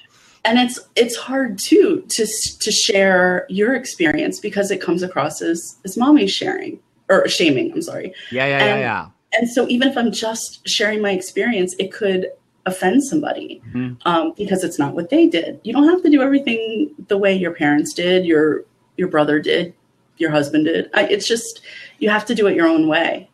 [0.45, 2.27] and it's it's hard too to
[2.61, 7.73] to share your experience because it comes across as as mommy sharing or shaming.
[7.73, 8.15] I'm sorry.
[8.31, 9.09] Yeah, yeah, and, yeah, yeah.
[9.39, 12.29] And so even if I'm just sharing my experience, it could
[12.67, 13.95] offend somebody mm-hmm.
[14.07, 15.61] um, because it's not what they did.
[15.65, 18.65] You don't have to do everything the way your parents did, your
[18.97, 19.75] your brother did,
[20.19, 20.91] your husband did.
[20.95, 21.63] I, it's just
[22.03, 23.31] you have to do it your own way.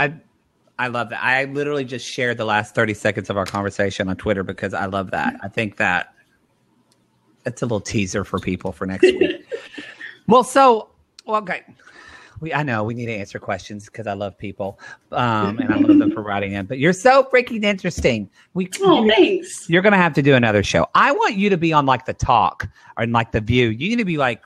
[0.00, 0.12] I
[0.78, 1.22] I love that.
[1.22, 4.86] I literally just shared the last 30 seconds of our conversation on Twitter because I
[4.86, 5.36] love that.
[5.42, 6.12] I think that
[7.46, 9.46] it's a little teaser for people for next week.
[10.26, 10.90] well, so,
[11.24, 11.62] well, okay.
[12.40, 14.78] We, I know we need to answer questions because I love people,
[15.12, 16.66] um, and I love them for writing in.
[16.66, 18.28] But you're so freaking interesting.
[18.52, 19.70] We oh thanks.
[19.70, 20.86] You're gonna have to do another show.
[20.94, 23.68] I want you to be on like the talk or in like the view.
[23.68, 24.42] You need to be like,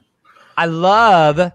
[0.57, 1.53] I love.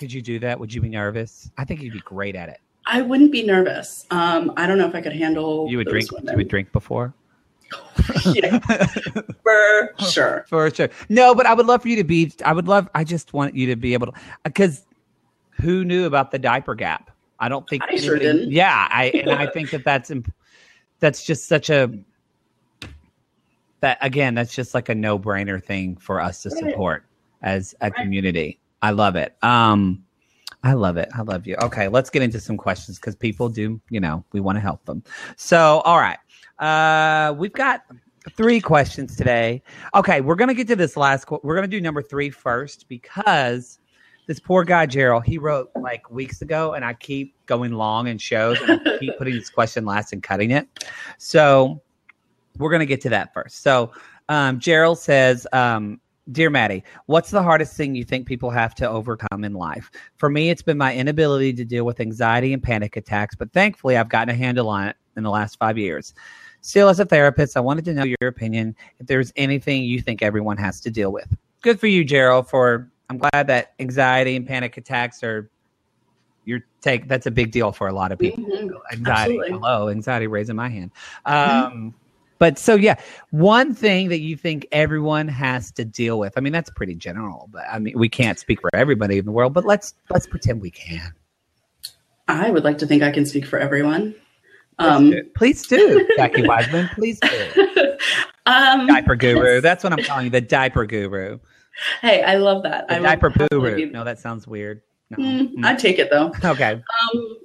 [0.00, 0.58] Could you do that?
[0.58, 1.50] Would you be nervous?
[1.58, 2.58] I think you'd be great at it.
[2.86, 4.06] I wouldn't be nervous.
[4.10, 5.68] Um, I don't know if I could handle.
[5.68, 6.10] You would drink.
[6.10, 6.32] Women.
[6.32, 7.12] You would drink before.
[8.32, 10.46] yeah, for sure.
[10.48, 10.88] For sure.
[11.10, 12.32] No, but I would love for you to be.
[12.46, 12.88] I would love.
[12.94, 14.12] I just want you to be able to.
[14.42, 14.86] Because
[15.60, 17.10] who knew about the diaper gap?
[17.38, 17.82] I don't think.
[17.82, 18.50] I anybody, sure didn't.
[18.50, 20.10] Yeah, I and I think that that's
[20.98, 21.92] that's just such a
[23.80, 24.34] that again.
[24.34, 27.04] That's just like a no brainer thing for us to support
[27.42, 27.50] right.
[27.50, 27.94] as a right.
[27.96, 28.59] community.
[28.82, 29.36] I love it.
[29.42, 30.04] Um,
[30.62, 31.08] I love it.
[31.14, 31.56] I love you.
[31.62, 34.84] Okay, let's get into some questions because people do, you know, we want to help
[34.84, 35.02] them.
[35.36, 36.18] So, all right.
[36.58, 37.84] Uh, we've got
[38.36, 39.62] three questions today.
[39.94, 41.26] Okay, we're going to get to this last.
[41.26, 43.78] Qu- we're going to do number three first because
[44.26, 48.18] this poor guy, Gerald, he wrote like weeks ago, and I keep going long in
[48.18, 50.68] shows and I keep putting this question last and cutting it.
[51.16, 51.80] So,
[52.58, 53.62] we're going to get to that first.
[53.62, 53.92] So,
[54.28, 56.00] um, Gerald says, um,
[56.32, 59.90] Dear Mattie, what's the hardest thing you think people have to overcome in life?
[60.16, 63.96] For me, it's been my inability to deal with anxiety and panic attacks, but thankfully,
[63.96, 66.14] I've gotten a handle on it in the last five years.
[66.60, 70.22] Still, as a therapist, I wanted to know your opinion if there's anything you think
[70.22, 71.34] everyone has to deal with.
[71.62, 72.48] Good for you, Gerald.
[72.48, 75.50] For I'm glad that anxiety and panic attacks are
[76.44, 77.08] your take.
[77.08, 78.44] That's a big deal for a lot of people.
[78.44, 78.76] Mm-hmm.
[78.92, 79.50] Anxiety, Absolutely.
[79.50, 80.90] hello, anxiety, raising my hand.
[81.26, 81.66] Mm-hmm.
[81.66, 81.94] Um.
[82.40, 82.96] But so yeah,
[83.30, 86.32] one thing that you think everyone has to deal with.
[86.38, 89.30] I mean, that's pretty general, but I mean, we can't speak for everybody in the
[89.30, 91.12] world, but let's let's pretend we can.
[92.28, 94.14] I would like to think I can speak for everyone.
[94.78, 96.90] Um, please do, Jackie Weisman.
[96.94, 97.96] Please do.
[98.46, 99.60] um, diaper guru.
[99.60, 101.38] That's what I'm calling you, the diaper guru.
[102.00, 102.88] Hey, I love that.
[102.88, 103.90] The I diaper guru.
[103.90, 104.80] No, that sounds weird.
[105.10, 105.18] No.
[105.18, 106.32] Mm, I'd take it though.
[106.42, 106.72] Okay.
[106.72, 107.36] Um,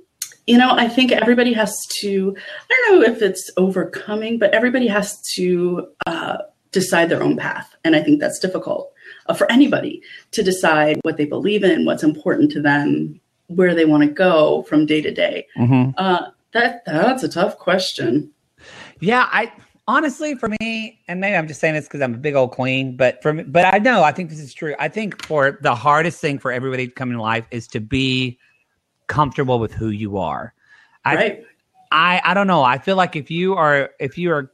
[0.47, 2.35] you know, I think everybody has to,
[2.69, 6.37] I don't know if it's overcoming, but everybody has to uh,
[6.71, 7.75] decide their own path.
[7.83, 8.91] And I think that's difficult
[9.25, 13.85] uh, for anybody to decide what they believe in, what's important to them, where they
[13.85, 15.47] want to go from day to day.
[15.57, 15.91] Mm-hmm.
[15.97, 18.31] Uh, that that's a tough question.
[18.99, 19.51] Yeah, I
[19.87, 22.95] honestly for me, and maybe I'm just saying this because I'm a big old queen,
[22.95, 24.73] but for me, but I know I think this is true.
[24.79, 28.39] I think for the hardest thing for everybody to come in life is to be
[29.07, 30.53] comfortable with who you are.
[31.03, 31.43] I, right.
[31.91, 32.63] I I don't know.
[32.63, 34.51] I feel like if you are if you are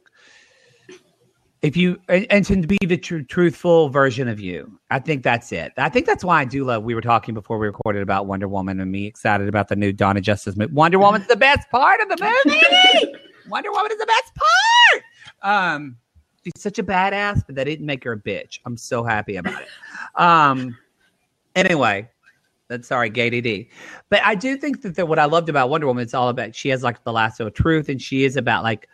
[1.62, 5.52] if you and, and to be the tr- truthful version of you, I think that's
[5.52, 5.72] it.
[5.76, 6.82] I think that's why I do love.
[6.82, 9.94] We were talking before we recorded about Wonder Woman and me excited about the new
[9.98, 10.72] of Justice movie.
[10.72, 13.14] Wonder Woman's the best part of the movie.
[13.48, 15.04] Wonder Woman is the best part.
[15.42, 15.96] Um,
[16.44, 18.58] she's such a badass, but that didn't make her a bitch.
[18.66, 19.68] I'm so happy about it.
[20.20, 20.76] Um,
[21.54, 22.08] anyway,
[22.72, 23.68] that's sorry, gay DD.
[24.08, 26.54] But I do think that the, what I loved about Wonder Woman, it's all about
[26.54, 28.88] she has like the lasso of truth, and she is about like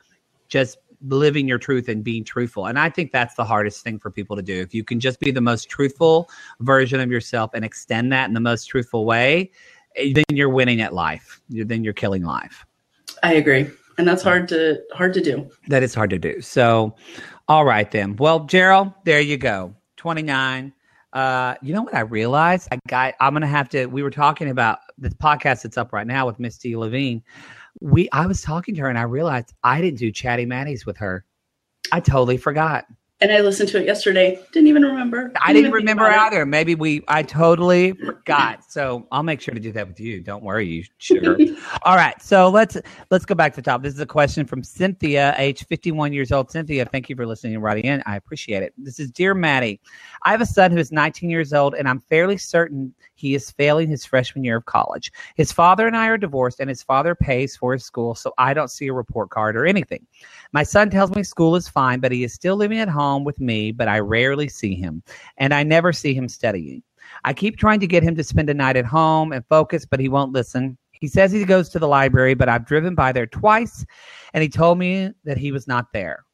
[0.49, 2.67] just living your truth and being truthful.
[2.67, 4.61] And I think that's the hardest thing for people to do.
[4.61, 6.29] If you can just be the most truthful
[6.61, 9.53] version of yourself and extend that in the most truthful way,
[9.97, 11.41] eh, then you're winning at life.
[11.49, 12.67] Then you're killing life.
[13.23, 13.71] I agree.
[13.97, 15.49] And that's hard to hard to do.
[15.69, 16.41] That is hard to do.
[16.41, 16.95] So,
[17.49, 18.17] all right then.
[18.17, 19.75] Well, Gerald, there you go.
[19.97, 20.73] 29.
[21.13, 22.69] Uh, you know what I realized?
[22.71, 26.07] I got I'm gonna have to we were talking about this podcast that's up right
[26.07, 27.23] now with Misty Levine
[27.81, 30.97] we I was talking to her and I realized I didn't do chatty matties with
[30.99, 31.25] her.
[31.93, 32.87] I totally forgot.
[33.21, 34.39] And I listened to it yesterday.
[34.53, 35.25] Didn't even remember.
[35.25, 36.43] Didn't I didn't remember either.
[36.43, 36.47] It.
[36.47, 38.71] Maybe we I totally forgot.
[38.71, 40.21] So I'll make sure to do that with you.
[40.21, 41.37] Don't worry, you sugar.
[41.83, 42.21] All right.
[42.23, 42.77] So let's
[43.11, 43.83] let's go back to the top.
[43.83, 46.53] This is a question from Cynthia, age 51 years old.
[46.53, 48.05] Cynthia, thank you for listening and writing in.
[48.07, 48.73] I appreciate it.
[48.79, 49.81] This is Dear Mattie.
[50.23, 53.51] I have a son who is 19 years old, and I'm fairly certain he is
[53.51, 55.11] failing his freshman year of college.
[55.35, 58.55] His father and I are divorced, and his father pays for his school, so I
[58.55, 60.07] don't see a report card or anything.
[60.53, 63.41] My son tells me school is fine, but he is still living at home with
[63.41, 65.03] me, but I rarely see him,
[65.37, 66.83] and I never see him studying.
[67.25, 70.01] I keep trying to get him to spend a night at home and focus, but
[70.01, 70.77] he won't listen.
[70.93, 73.85] He says he goes to the library, but I've driven by there twice,
[74.35, 76.25] and he told me that he was not there.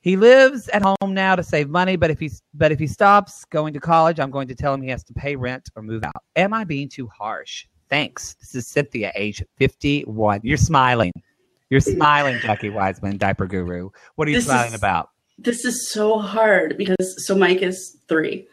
[0.00, 3.46] He lives at home now to save money, but if he's but if he stops
[3.46, 6.04] going to college, I'm going to tell him he has to pay rent or move
[6.04, 6.22] out.
[6.36, 7.66] Am I being too harsh?
[7.88, 8.34] Thanks.
[8.34, 10.40] This is Cynthia, age 51.
[10.42, 11.12] You're smiling.
[11.70, 13.88] You're smiling, Jackie Weisman, diaper guru.
[14.16, 15.08] What are you this smiling is, about?
[15.38, 18.46] This is so hard because so Mike is three.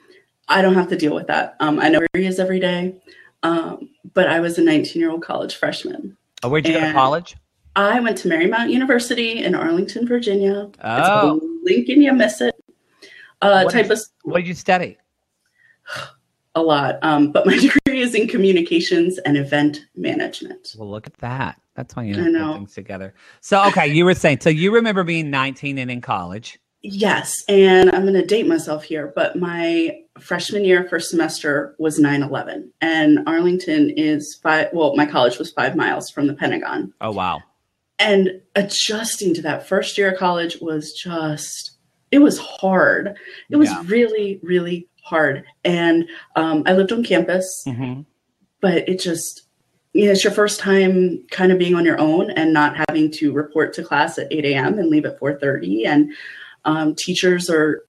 [0.48, 1.56] I don't have to deal with that.
[1.60, 2.96] Um, I know where he is every day.
[3.44, 6.18] Um, but I was a 19 year old college freshman.
[6.44, 7.36] Oh, where'd you go to college?
[7.76, 10.70] I went to Marymount University in Arlington, Virginia.
[10.84, 11.40] Oh.
[11.64, 12.56] Lincoln, you miss it.
[13.42, 14.98] Uh, what type did, of what did you study?
[16.54, 20.76] A lot, um, but my degree is in communications and event management.
[20.78, 21.62] Well, look at that.
[21.76, 23.14] That's why you know, put things together.
[23.40, 24.42] So, okay, you were saying.
[24.42, 26.60] So, you remember being 19 and in college?
[26.84, 32.00] Yes, and I'm going to date myself here, but my freshman year, first semester was
[32.00, 32.74] 9 11.
[32.82, 36.92] And Arlington is five, well, my college was five miles from the Pentagon.
[37.00, 37.44] Oh, wow
[38.02, 41.78] and adjusting to that first year of college was just
[42.10, 43.16] it was hard
[43.50, 43.84] it was yeah.
[43.86, 48.02] really really hard and um, i lived on campus mm-hmm.
[48.60, 49.44] but it just
[49.94, 53.12] you know it's your first time kind of being on your own and not having
[53.12, 56.12] to report to class at 8 a.m and leave at 4.30 and
[56.66, 57.84] um, teachers are,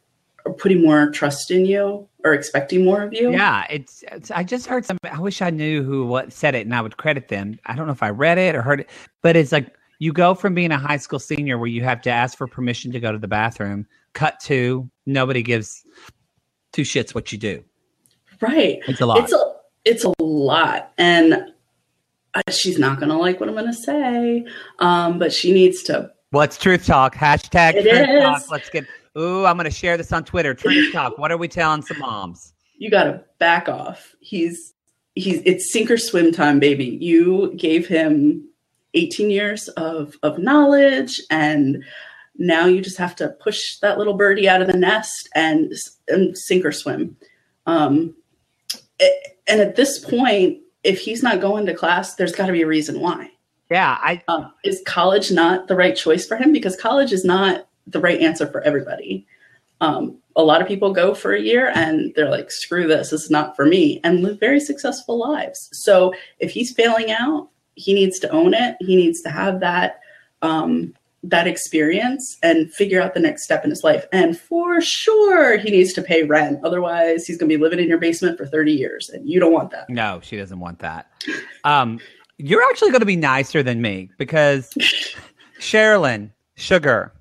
[0.46, 4.42] are putting more trust in you or expecting more of you yeah it's, it's i
[4.42, 7.28] just heard some i wish i knew who what said it and i would credit
[7.28, 8.90] them i don't know if i read it or heard it
[9.22, 12.11] but it's like you go from being a high school senior where you have to
[12.11, 15.85] ask for permission to go to the bathroom, cut to nobody gives
[16.72, 17.62] two shits what you do.
[18.40, 18.80] Right.
[18.88, 19.18] It's a lot.
[19.18, 19.52] It's a
[19.85, 21.52] it's a lot, and
[22.50, 24.44] she's not going to like what I'm going to say,
[24.80, 26.11] um, but she needs to.
[26.33, 27.14] What's truth talk?
[27.14, 28.23] Hashtag it truth is.
[28.23, 28.51] talk.
[28.51, 28.87] Let's get.
[29.18, 30.55] Ooh, I'm going to share this on Twitter.
[30.55, 31.18] Truth talk.
[31.18, 32.55] What are we telling some moms?
[32.77, 34.15] You got to back off.
[34.21, 34.73] He's
[35.15, 36.98] he's it's sink or swim time, baby.
[37.00, 38.48] You gave him
[38.94, 41.83] 18 years of, of knowledge and
[42.37, 45.73] now you just have to push that little birdie out of the nest and,
[46.09, 47.17] and sink or swim
[47.67, 48.15] um,
[48.98, 52.63] it, and at this point if he's not going to class there's got to be
[52.63, 53.31] a reason why
[53.73, 57.66] yeah i uh, is college not the right choice for him because college is not
[57.87, 59.27] the right answer for everybody
[59.81, 63.25] um, a lot of people go for a year and they're like screw this this
[63.25, 67.94] is not for me and live very successful lives so if he's failing out he
[67.94, 68.77] needs to own it.
[68.81, 70.00] He needs to have that
[70.42, 70.94] um,
[71.25, 74.06] that experience and figure out the next step in his life.
[74.10, 76.58] And for sure, he needs to pay rent.
[76.64, 79.52] Otherwise, he's going to be living in your basement for 30 years, and you don't
[79.52, 79.88] want that.
[79.88, 81.12] No, she doesn't want that.
[81.62, 82.00] Um,
[82.38, 84.70] You're actually going to be nicer than me because
[85.60, 87.12] Sherilyn, sugar,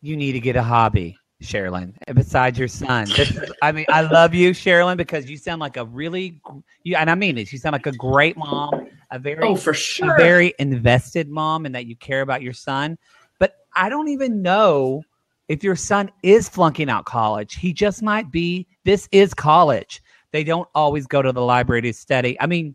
[0.00, 3.08] you need to get a hobby, Sherilyn, besides your son.
[3.16, 6.40] This is, I mean, I love you, Sherilyn, because you sound like a really,
[6.84, 9.74] you, and I mean this, you sound like a great mom, a very, Oh, for
[9.74, 10.16] sure.
[10.16, 12.96] very invested mom, and that you care about your son.
[13.38, 15.02] But I don't even know
[15.48, 17.54] if your son is flunking out college.
[17.56, 18.66] He just might be.
[18.84, 20.00] This is college.
[20.30, 22.40] They don't always go to the library to study.
[22.40, 22.74] I mean,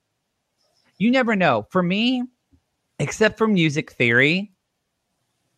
[0.98, 1.66] you never know.
[1.70, 2.24] For me,
[3.00, 4.52] except for music theory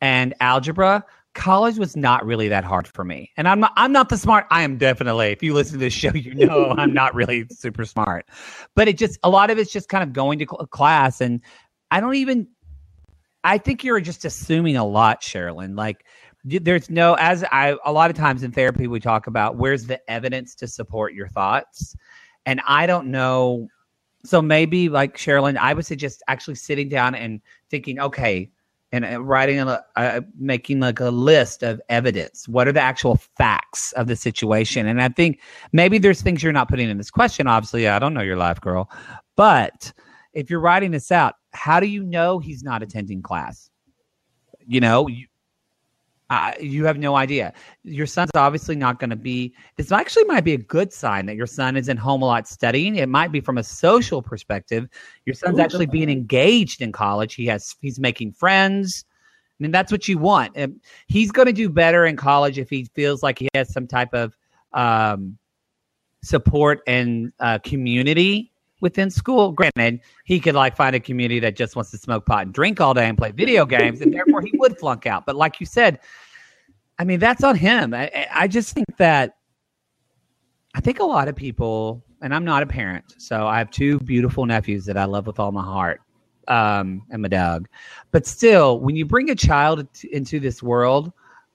[0.02, 3.32] and algebra, college was not really that hard for me.
[3.38, 4.46] And I'm not, I'm not the smart.
[4.52, 5.28] I am definitely.
[5.28, 8.26] If you listen to this show, you know I'm not really super smart.
[8.76, 11.42] But it just a lot of it's just kind of going to cl- class, and
[11.92, 12.48] I don't even.
[13.44, 15.78] I think you're just assuming a lot, Sherilyn.
[15.78, 16.06] Like
[16.44, 20.00] there's no as I a lot of times in therapy we talk about where's the
[20.10, 21.96] evidence to support your thoughts,
[22.46, 23.68] and I don't know.
[24.26, 28.50] So maybe like Sherilyn, I would suggest actually sitting down and thinking, okay,
[28.92, 32.48] and uh, writing a, uh, making like a list of evidence.
[32.48, 34.88] What are the actual facts of the situation?
[34.88, 35.40] And I think
[35.72, 37.48] maybe there's things you're not putting in this question.
[37.48, 38.90] Obviously, I don't know your life, girl,
[39.36, 39.94] but
[40.34, 43.70] if you're writing this out, how do you know he's not attending class?
[44.68, 45.28] You know, you,
[46.30, 47.54] uh, you have no idea.
[47.84, 49.54] Your son's obviously not going to be.
[49.78, 52.98] This actually might be a good sign that your son isn't home a lot studying.
[52.98, 54.88] It might be from a social perspective.
[55.26, 57.34] Your son's Ooh, actually being engaged in college.
[57.34, 57.76] He has.
[57.82, 59.06] He's making friends.
[59.60, 60.54] I mean, that's what you want.
[60.56, 63.88] And he's going to do better in college if he feels like he has some
[63.88, 64.38] type of
[64.74, 65.38] um,
[66.24, 68.52] support and uh, community
[68.82, 69.52] within school.
[69.52, 72.80] Granted, he could like find a community that just wants to smoke pot and drink
[72.82, 75.26] all day and play video games, and therefore he would flunk out.
[75.26, 76.00] But like you said,
[76.98, 77.94] I mean, that's on him.
[77.94, 79.36] I, I- just think that
[80.76, 84.00] I think a lot of people, and I'm not a parent, so I have two
[84.00, 86.02] beautiful nephews that I love with all my heart,
[86.48, 87.68] um, and my dog.
[88.12, 91.12] But still, when you bring a child into this world,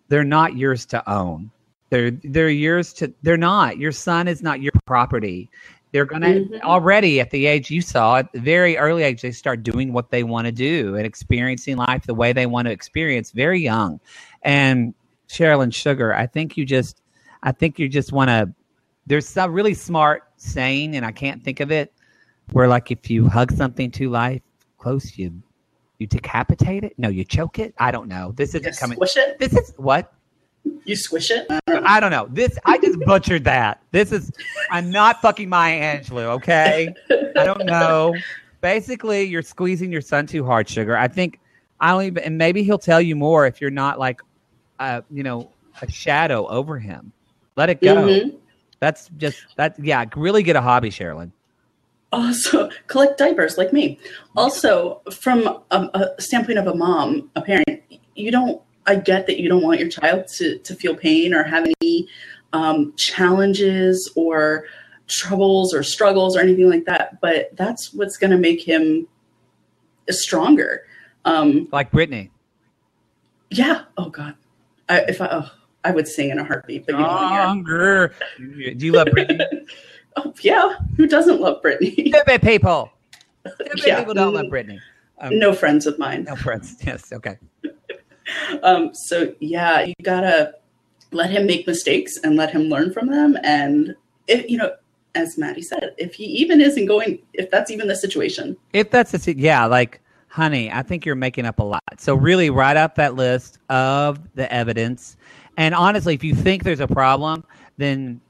[0.08, 1.50] they're not yours to own.
[1.90, 3.12] They're they're yours to.
[3.22, 3.78] They're not.
[3.78, 5.48] Your son is not your property.
[5.94, 6.60] They're gonna Mhm.
[6.62, 10.10] already at the age you saw at the very early age they start doing what
[10.10, 14.00] they want to do and experiencing life the way they want to experience very young.
[14.42, 14.94] And
[15.28, 17.00] Sherilyn Sugar, I think you just,
[17.44, 18.52] I think you just want to.
[19.06, 21.92] There's some really smart saying, and I can't think of it,
[22.50, 24.42] where like if you hug something too life
[24.78, 25.32] close, you
[26.00, 26.94] you decapitate it.
[26.98, 27.72] No, you choke it.
[27.78, 28.32] I don't know.
[28.36, 28.96] This isn't coming.
[28.96, 29.38] squish it.
[29.38, 30.12] This is what
[30.84, 31.46] You squish it.
[31.50, 31.88] I don't know.
[31.88, 32.26] I don't know.
[32.30, 33.82] This I just butchered that.
[33.90, 34.30] This is
[34.70, 36.94] I'm not fucking Maya Angelou, okay?
[37.10, 38.14] I don't know.
[38.60, 40.96] Basically, you're squeezing your son too hard, sugar.
[40.96, 41.40] I think
[41.80, 44.20] I don't even and maybe he'll tell you more if you're not like
[44.78, 45.50] uh, you know,
[45.82, 47.12] a shadow over him.
[47.56, 47.94] Let it go.
[47.94, 48.36] Mhm.
[48.80, 51.30] That's just that yeah, really get a hobby, Sherilyn.
[52.12, 53.98] Also, collect diapers like me.
[54.36, 57.82] Also, from a, a standpoint of a mom, a parent,
[58.14, 58.60] you don't.
[58.86, 62.08] I get that you don't want your child to to feel pain or have any
[62.52, 64.64] um, challenges or
[65.08, 67.20] troubles or struggles or anything like that.
[67.20, 69.06] But that's what's going to make him
[70.10, 70.86] stronger.
[71.24, 72.30] Um, Like Britney.
[73.50, 73.84] yeah.
[73.96, 74.34] Oh God.
[74.88, 75.50] I, if I, oh,
[75.82, 77.04] I would sing in a heartbeat, but you.
[77.04, 78.14] Stronger.
[78.38, 79.40] Do you love Britney?
[80.16, 80.76] Oh yeah.
[80.96, 81.92] Who doesn't love Britney?
[82.14, 82.88] Stupid people.
[83.56, 83.98] Stupid Yeah.
[83.98, 84.78] people don't love Britney.
[85.18, 86.22] Um, no friends of mine.
[86.22, 86.76] no friends.
[86.86, 87.12] Yes.
[87.12, 87.36] Okay.
[88.62, 90.54] Um, so yeah, you gotta
[91.12, 93.36] let him make mistakes and let him learn from them.
[93.42, 93.94] And
[94.28, 94.72] if you know,
[95.14, 99.12] as Mattie said, if he even isn't going, if that's even the situation, If that's
[99.12, 101.82] the yeah, like honey, I think you're making up a lot.
[101.98, 105.16] So really write up that list of the evidence.
[105.56, 107.44] And honestly, if you think there's a problem,
[107.76, 108.20] then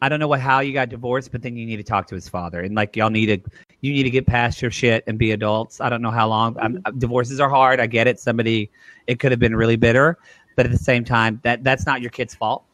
[0.00, 2.14] I don't know what how you got divorced, but then you need to talk to
[2.14, 3.50] his father and like y'all need to
[3.80, 5.80] you need to get past your shit and be adults.
[5.80, 7.80] I don't know how long I'm, divorces are hard.
[7.80, 8.20] I get it.
[8.20, 8.70] Somebody
[9.06, 10.18] it could have been really bitter,
[10.56, 12.64] but at the same time that that's not your kid's fault.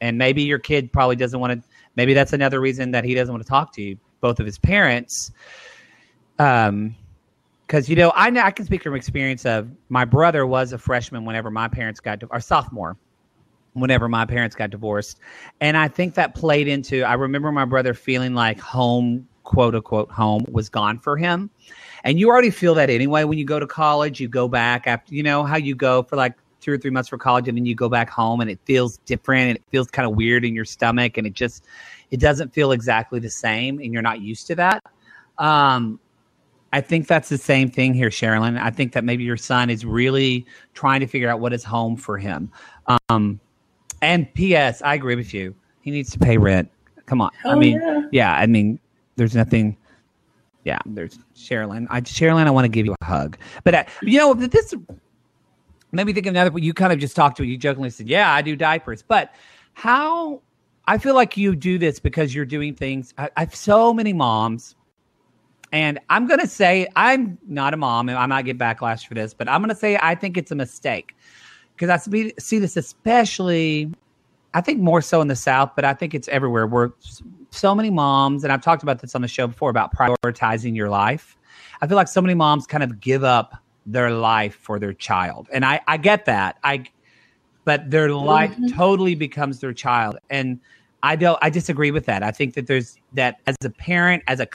[0.00, 3.32] And maybe your kid probably doesn't want to maybe that's another reason that he doesn't
[3.32, 5.32] want to talk to you, both of his parents.
[6.38, 6.94] Um
[7.66, 10.78] because you know I know I can speak from experience of my brother was a
[10.78, 12.96] freshman whenever my parents got or sophomore
[13.72, 15.18] whenever my parents got divorced
[15.60, 20.10] and I think that played into I remember my brother feeling like home quote unquote
[20.10, 21.48] home was gone for him
[22.04, 25.14] and you already feel that anyway when you go to college you go back after
[25.14, 27.64] you know how you go for like two or three months for college and then
[27.64, 30.54] you go back home and it feels different and it feels kind of weird in
[30.54, 31.64] your stomach and it just
[32.10, 34.82] it doesn't feel exactly the same and you're not used to that
[35.38, 35.98] um
[36.72, 38.60] I think that's the same thing here, Sherilyn.
[38.60, 40.44] I think that maybe your son is really
[40.74, 42.50] trying to figure out what is home for him.
[43.08, 43.40] Um,
[44.02, 44.82] and P.S.
[44.82, 45.54] I agree with you.
[45.80, 46.68] He needs to pay rent.
[47.06, 47.30] Come on.
[47.44, 48.02] I mean, yeah.
[48.10, 48.34] yeah.
[48.34, 48.78] I mean,
[49.16, 49.76] there's nothing.
[50.64, 51.86] Yeah, there's Sherilyn.
[51.90, 53.38] I Sherilyn, I want to give you a hug.
[53.64, 54.74] But uh, you know, this
[55.92, 56.58] made me think of another.
[56.58, 57.44] You kind of just talked to.
[57.44, 59.34] You jokingly said, "Yeah, I do diapers," but
[59.74, 60.42] how?
[60.88, 63.12] I feel like you do this because you're doing things.
[63.18, 64.76] I, I have so many moms,
[65.72, 69.34] and I'm gonna say I'm not a mom, and I might get backlash for this,
[69.34, 71.16] but I'm gonna say I think it's a mistake
[71.74, 73.92] because I see, see this especially.
[74.54, 76.66] I think more so in the South, but I think it's everywhere.
[76.66, 76.92] Where
[77.50, 80.88] so many moms, and I've talked about this on the show before about prioritizing your
[80.88, 81.36] life.
[81.80, 83.54] I feel like so many moms kind of give up
[83.86, 86.58] their life for their child, and I I get that.
[86.64, 86.84] I
[87.64, 88.76] but their life mm-hmm.
[88.76, 90.60] totally becomes their child, and
[91.02, 91.38] I don't.
[91.42, 92.22] I disagree with that.
[92.22, 94.48] I think that there's that as a parent, as a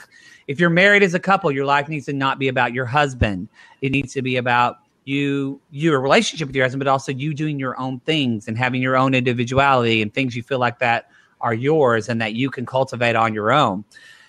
[0.48, 3.48] if you're married as a couple, your life needs to not be about your husband.
[3.80, 7.58] It needs to be about you your relationship with your husband, but also you doing
[7.58, 11.10] your own things and having your own individuality and things you feel like that
[11.42, 13.84] are yours and that you can cultivate on your own.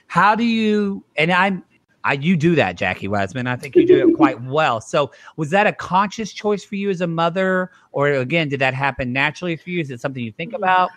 [0.07, 1.61] How do you and I
[2.05, 3.47] I, you do that, Jackie Weisman.
[3.47, 4.81] I think you do it quite well.
[4.81, 8.73] So, was that a conscious choice for you as a mother, or again, did that
[8.73, 9.79] happen naturally for you?
[9.79, 10.91] Is it something you think about?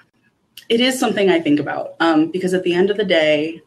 [0.68, 3.62] It is something I think about um, because at the end of the day,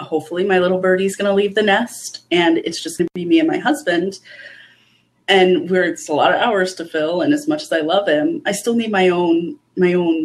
[0.00, 3.26] hopefully, my little birdie's going to leave the nest, and it's just going to be
[3.26, 4.18] me and my husband.
[5.28, 8.08] And we're it's a lot of hours to fill, and as much as I love
[8.08, 10.24] him, I still need my own my own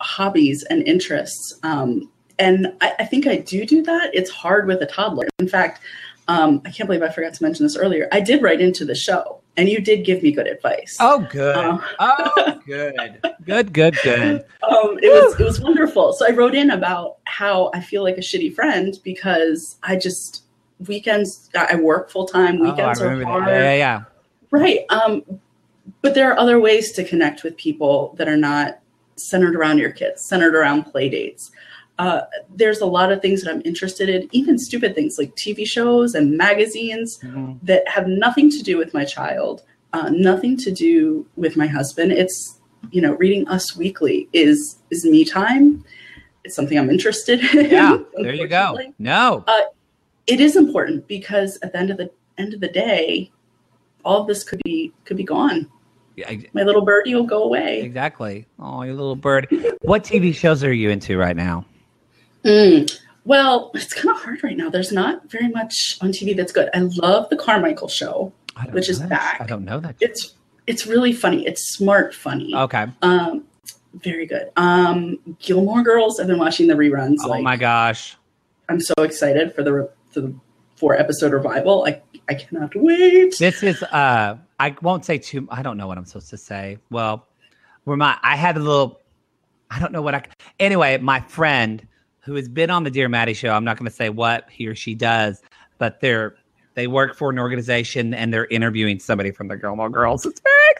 [0.00, 1.58] hobbies and interests.
[1.62, 4.10] Um, and I, I, think I do do that.
[4.14, 5.28] It's hard with a toddler.
[5.38, 5.80] In fact,
[6.28, 8.08] um, I can't believe I forgot to mention this earlier.
[8.12, 10.96] I did write into the show, and you did give me good advice.
[11.00, 11.56] Oh, good.
[11.56, 13.20] Um, oh, good.
[13.44, 14.44] Good, good, good.
[14.62, 16.12] Um, it was it was wonderful.
[16.12, 20.44] So I wrote in about how I feel like a shitty friend because I just
[20.86, 22.60] weekends I work full time.
[22.60, 23.48] Oh, weekends oh, are hard.
[23.48, 23.62] That.
[23.62, 24.02] Yeah, yeah.
[24.52, 24.84] Right.
[24.90, 25.24] Um,
[26.02, 28.79] but there are other ways to connect with people that are not
[29.28, 31.50] centered around your kids, centered around play dates.
[31.98, 32.22] Uh,
[32.54, 36.14] there's a lot of things that I'm interested in, even stupid things like TV shows
[36.14, 37.54] and magazines mm-hmm.
[37.62, 39.62] that have nothing to do with my child,
[39.92, 42.12] uh, nothing to do with my husband.
[42.12, 42.60] It's
[42.90, 45.84] you know, reading Us Weekly is is me time.
[46.44, 47.70] It's something I'm interested in.
[47.70, 48.78] Yeah, there you go.
[48.98, 49.62] No, uh,
[50.26, 53.30] it is important because at the end of the end of the day,
[54.04, 55.70] all of this could be could be gone
[56.52, 57.80] my little birdie will go away.
[57.82, 58.46] Exactly.
[58.58, 59.48] Oh, your little bird.
[59.82, 61.64] what TV shows are you into right now?
[62.44, 64.70] Mm, well, it's kind of hard right now.
[64.70, 66.70] There's not very much on TV that's good.
[66.74, 68.32] I love the Carmichael Show,
[68.72, 69.08] which is that.
[69.08, 69.40] back.
[69.40, 69.96] I don't know that.
[70.00, 70.34] It's
[70.66, 71.46] it's really funny.
[71.46, 72.54] It's smart funny.
[72.54, 72.86] Okay.
[73.02, 73.44] Um,
[73.94, 74.50] very good.
[74.56, 76.20] Um, Gilmore Girls.
[76.20, 77.18] I've been watching the reruns.
[77.24, 78.16] Oh like, my gosh!
[78.68, 80.34] I'm so excited for the for the
[80.80, 81.84] four episode revival.
[81.86, 83.36] I I cannot wait.
[83.38, 86.78] This is uh I won't say too I don't know what I'm supposed to say.
[86.90, 87.26] Well,
[87.84, 88.98] where my I had a little
[89.70, 90.24] I don't know what I
[90.58, 91.86] anyway, my friend
[92.20, 94.74] who has been on the Dear Mattie show, I'm not gonna say what he or
[94.74, 95.42] she does,
[95.78, 96.34] but they're
[96.74, 100.24] they work for an organization and they're interviewing somebody from the Girl Gilmore Girls.
[100.24, 100.70] It's very.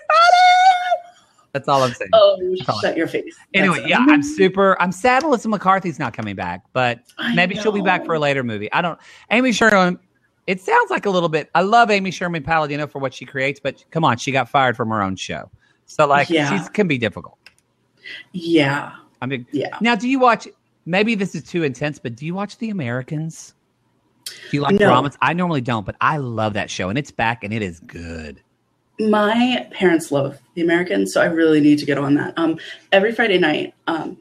[1.53, 2.11] That's all I'm saying.
[2.13, 2.39] Oh,
[2.81, 3.37] shut your face.
[3.55, 4.81] Anyway, That's yeah, I'm super.
[4.81, 7.63] I'm sad Melissa McCarthy's not coming back, but I maybe know.
[7.63, 8.73] she'll be back for a later movie.
[8.73, 8.99] I don't.
[9.31, 9.99] Amy Sherman
[10.51, 11.49] it sounds like a little bit.
[11.55, 14.77] I love Amy Sherman Palladino for what she creates, but come on, she got fired
[14.77, 15.49] from her own show,
[15.87, 16.65] so like yeah.
[16.65, 17.39] she can be difficult.
[18.33, 18.93] Yeah,
[19.23, 19.77] I mean, yeah.
[19.81, 20.49] Now, do you watch?
[20.87, 23.55] Maybe this is too intense, but do you watch The Americans?
[24.25, 24.87] Do you like no.
[24.87, 25.17] dramas?
[25.23, 28.43] I normally don't, but I love that show, and it's back, and it is good.
[29.09, 32.35] My parents love The Americans, so I really need to get on that.
[32.37, 32.59] Um,
[32.93, 34.19] every Friday night, um,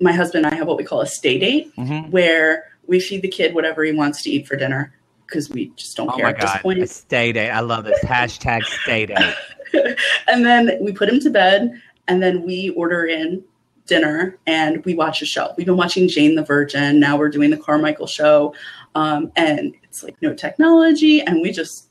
[0.00, 2.10] my husband and I have what we call a stay date, mm-hmm.
[2.10, 4.92] where we feed the kid whatever he wants to eat for dinner
[5.26, 6.46] because we just don't oh care at God.
[6.46, 6.78] this point.
[6.80, 7.50] A stay date.
[7.50, 7.98] I love this.
[8.04, 9.06] Hashtag stay
[9.72, 9.96] date.
[10.26, 13.42] and then we put him to bed and then we order in
[13.86, 15.52] dinner and we watch a show.
[15.56, 17.00] We've been watching Jane the Virgin.
[17.00, 18.54] Now we're doing the Carmichael show.
[18.94, 21.88] Um, and it's like no technology and we just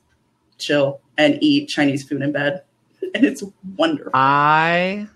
[0.62, 2.62] chill and eat Chinese food in bed.
[3.14, 3.42] And it's
[3.76, 4.12] wonderful.
[4.14, 5.08] I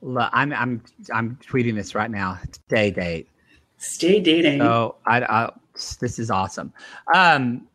[0.00, 0.82] love, I'm, I'm,
[1.14, 2.38] I'm tweeting this right now.
[2.50, 3.28] Stay date.
[3.76, 4.62] Stay dating.
[4.62, 5.52] Oh, I, I
[6.00, 6.72] this is awesome.
[7.14, 7.68] Um,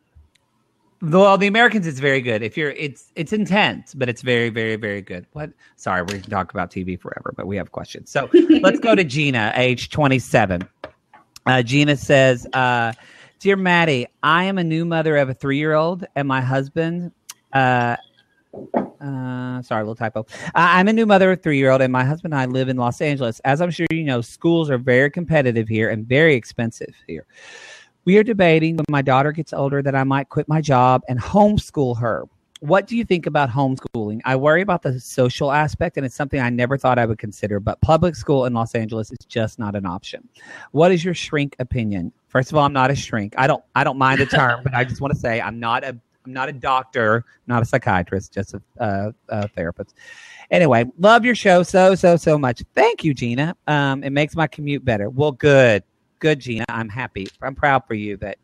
[1.01, 2.43] well, the Americans is very good.
[2.43, 5.25] If you're, it's it's intense, but it's very, very, very good.
[5.33, 5.51] What?
[5.75, 8.11] Sorry, we can talk about TV forever, but we have questions.
[8.11, 8.29] So
[8.61, 10.67] let's go to Gina, age 27.
[11.47, 12.93] Uh, Gina says, uh,
[13.41, 17.11] "Dear Mattie, I am a new mother of a three-year-old, and my husband
[17.51, 17.97] uh,
[19.01, 20.21] uh, sorry, little typo.
[20.21, 22.45] Uh, I'm a new mother of a three year old, and my husband and I
[22.45, 23.39] live in Los Angeles.
[23.41, 27.25] As I'm sure you know, schools are very competitive here and very expensive here.
[28.05, 31.19] We are debating when my daughter gets older that I might quit my job and
[31.19, 32.25] homeschool her.
[32.61, 34.21] What do you think about homeschooling?
[34.23, 37.59] I worry about the social aspect, and it's something I never thought I would consider.
[37.59, 40.29] But public school in Los Angeles is just not an option.
[40.71, 42.13] What is your shrink opinion?
[42.27, 43.33] First of all, I'm not a shrink.
[43.35, 43.63] I don't.
[43.75, 45.97] I don't mind the term, but I just want to say I'm not a.
[46.23, 49.95] I'm not a doctor, not a psychiatrist, just a, a therapist.
[50.51, 52.63] Anyway, love your show so so so much.
[52.75, 53.55] Thank you, Gina.
[53.65, 55.09] Um, it makes my commute better.
[55.09, 55.83] Well, good,
[56.19, 56.65] good, Gina.
[56.69, 57.27] I'm happy.
[57.41, 58.37] I'm proud for you that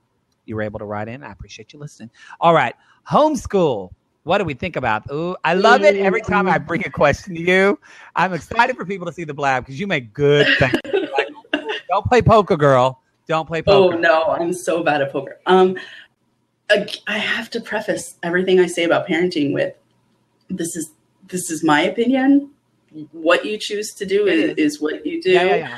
[0.46, 1.24] you were able to write in.
[1.24, 2.10] I appreciate you listening.
[2.42, 2.74] All right,
[3.08, 3.92] homeschool.
[4.28, 5.10] What do we think about?
[5.10, 7.80] Ooh, I love it every time I bring a question to you.
[8.14, 10.74] I'm excited for people to see the blab because you make good things.
[10.84, 11.30] Like,
[11.88, 13.02] don't play poker, girl.
[13.26, 13.96] Don't play poker.
[13.96, 15.40] Oh no, I'm so bad at poker.
[15.46, 15.78] Um,
[16.70, 19.74] I, have to preface everything I say about parenting with
[20.50, 20.92] this is
[21.30, 22.50] this is my opinion.
[23.14, 24.56] What you choose to do is, is.
[24.58, 25.32] is what you do.
[25.32, 25.78] Yeah, yeah, yeah.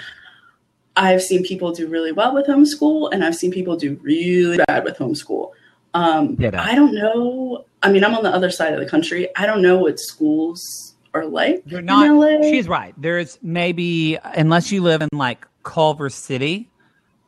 [0.95, 4.84] I've seen people do really well with homeschool, and I've seen people do really bad
[4.86, 5.52] with homeschool.
[5.93, 6.36] Um.
[6.39, 7.66] I don't know.
[7.82, 9.30] I mean, I'm on the other side of the country.
[9.36, 11.63] I don't know what schools are like.
[11.65, 12.43] You're not.
[12.43, 12.93] She's right.
[12.97, 16.69] There's maybe unless you live in like Culver City,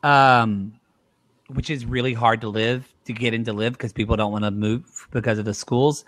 [0.02, 0.74] um,
[1.48, 4.50] which is really hard to live to get into live because people don't want to
[4.50, 6.04] move because of the schools.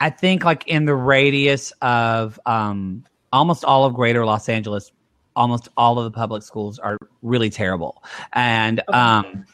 [0.00, 4.92] I think like in the radius of um, almost all of Greater Los Angeles,
[5.34, 8.98] almost all of the public schools are really terrible, and Okay.
[8.98, 9.46] um,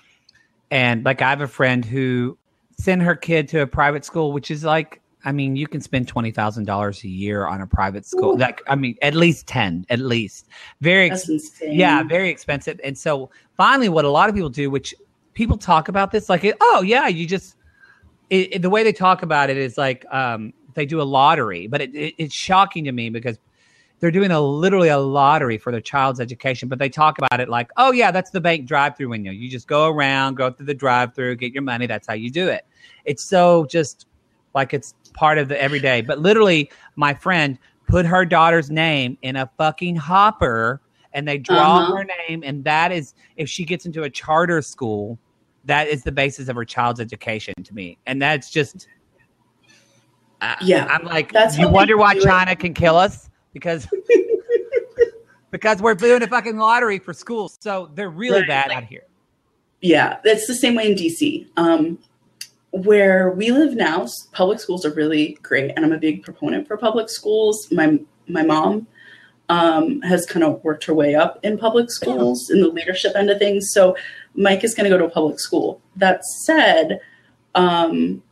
[0.71, 2.37] and like I have a friend who
[2.79, 6.07] sent her kid to a private school, which is like, I mean, you can spend
[6.07, 8.33] twenty thousand dollars a year on a private school.
[8.35, 8.37] Ooh.
[8.37, 10.49] Like, I mean, at least ten, at least.
[10.81, 11.29] Very, ex-
[11.63, 12.79] yeah, very expensive.
[12.85, 14.95] And so finally, what a lot of people do, which
[15.33, 17.57] people talk about this, like, oh yeah, you just
[18.31, 21.69] it, it- the way they talk about it is like um, they do a lottery,
[21.69, 23.39] but it, it's shocking to me because
[24.01, 27.49] they're doing a literally a lottery for their child's education, but they talk about it
[27.49, 29.31] like, oh yeah, that's the bank drive-through window.
[29.31, 31.87] You just go around, go through the drive-through, get your money.
[31.87, 32.67] That's how you do it.
[33.05, 34.07] It's so just
[34.55, 36.03] like it's part of the everyday.
[36.03, 40.81] But literally, my friend put her daughter's name in a fucking hopper,
[41.13, 41.97] and they draw Uh-huh.
[41.97, 45.19] her name, and that is if she gets into a charter school,
[45.65, 48.89] that is the basis of her child's education to me, and that's just.
[50.61, 52.23] Yeah, I'm like, that's you wonder why it.
[52.23, 53.89] China can kill us because
[55.51, 58.49] because we're doing a fucking lottery for schools, so they're really Right.
[58.49, 59.05] bad out here.
[59.81, 61.47] Yeah, that's the same way in DC.
[61.57, 61.99] Um,
[62.71, 66.77] where we live now, public schools are really great, and I'm a big proponent for
[66.77, 67.69] public schools.
[67.71, 68.87] My my mom
[69.49, 73.31] um, has kind of worked her way up in public schools in the leadership end
[73.31, 73.71] of things.
[73.73, 73.97] So
[74.35, 75.81] Mike is going to go to a public school.
[75.97, 77.01] That said,
[77.55, 78.23] um,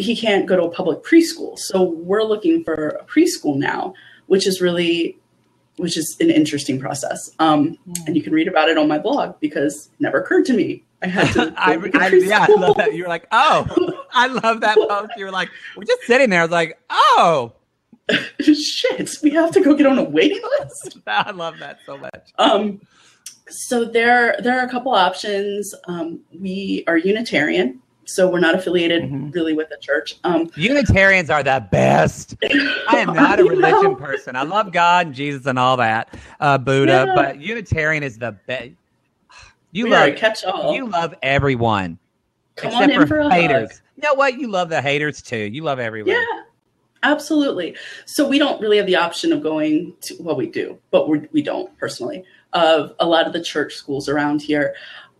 [0.00, 1.58] he can't go to a public preschool.
[1.58, 3.94] So we're looking for a preschool now,
[4.26, 5.16] which is really
[5.76, 7.30] which is an interesting process.
[7.38, 10.52] Um, and you can read about it on my blog because it never occurred to
[10.52, 10.84] me.
[11.02, 11.54] I had to.
[11.56, 12.92] I, to I, yeah, I love that.
[12.92, 13.66] You were like, oh,
[14.12, 15.12] I love that post.
[15.16, 16.40] You were like, we're just sitting there.
[16.40, 17.54] I was like, oh,
[18.40, 20.98] Shit, we have to go get on a waiting list.
[21.06, 22.32] I love that so much.
[22.38, 22.80] Um,
[23.48, 25.74] so there, there are a couple options.
[25.86, 27.80] Um, we are Unitarian,
[28.10, 29.34] so we're not affiliated Mhm.
[29.34, 30.16] really with a church.
[30.24, 32.34] Um, Unitarians are the best.
[32.42, 34.36] I am not a religion know, person.
[34.36, 37.14] I love God and Jesus and all that, uh, Buddha, Yeah.
[37.14, 38.70] but Unitarian is the best.
[39.72, 40.74] You we love catch-all.
[40.74, 41.98] you love everyone
[42.56, 43.70] Come except on in for, for a haters.
[43.70, 43.80] hug.
[43.96, 44.38] You know what?
[44.38, 45.36] You love the haters too.
[45.36, 46.10] You love everyone.
[46.14, 46.24] Yeah,
[47.04, 47.76] absolutely.
[48.06, 51.20] So we don't really have the option of going to, well, we do, but we,
[51.32, 54.74] we don't personally, of a lot of the church schools around here.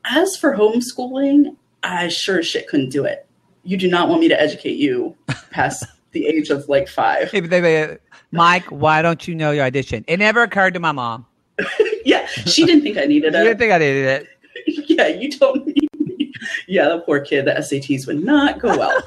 [0.05, 3.26] As for homeschooling, I sure as shit couldn't do it.
[3.62, 5.16] You do not want me to educate you
[5.51, 7.31] past the age of like five.
[7.31, 7.99] They-
[8.33, 10.05] Mike, why don't you know your audition?
[10.07, 11.26] It never occurred to my mom.
[12.05, 13.39] yeah, she didn't think I needed it.
[13.39, 14.89] You didn't think I needed it.
[14.89, 16.33] yeah, you don't need me.
[16.66, 19.03] Yeah, the poor kid, the SATs would not go well.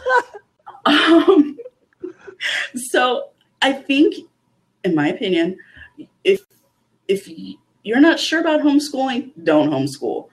[0.86, 1.58] um,
[2.76, 3.30] so
[3.62, 4.16] I think,
[4.84, 5.58] in my opinion,
[6.24, 6.42] if
[7.08, 7.30] if
[7.84, 10.28] you're not sure about homeschooling, don't homeschool.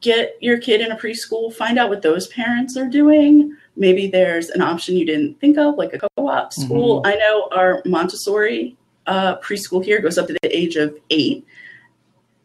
[0.00, 1.52] Get your kid in a preschool.
[1.52, 3.56] Find out what those parents are doing.
[3.76, 7.02] Maybe there's an option you didn't think of, like a co-op school.
[7.04, 8.76] I know our Montessori
[9.06, 11.44] uh, preschool here goes up to the age of eight,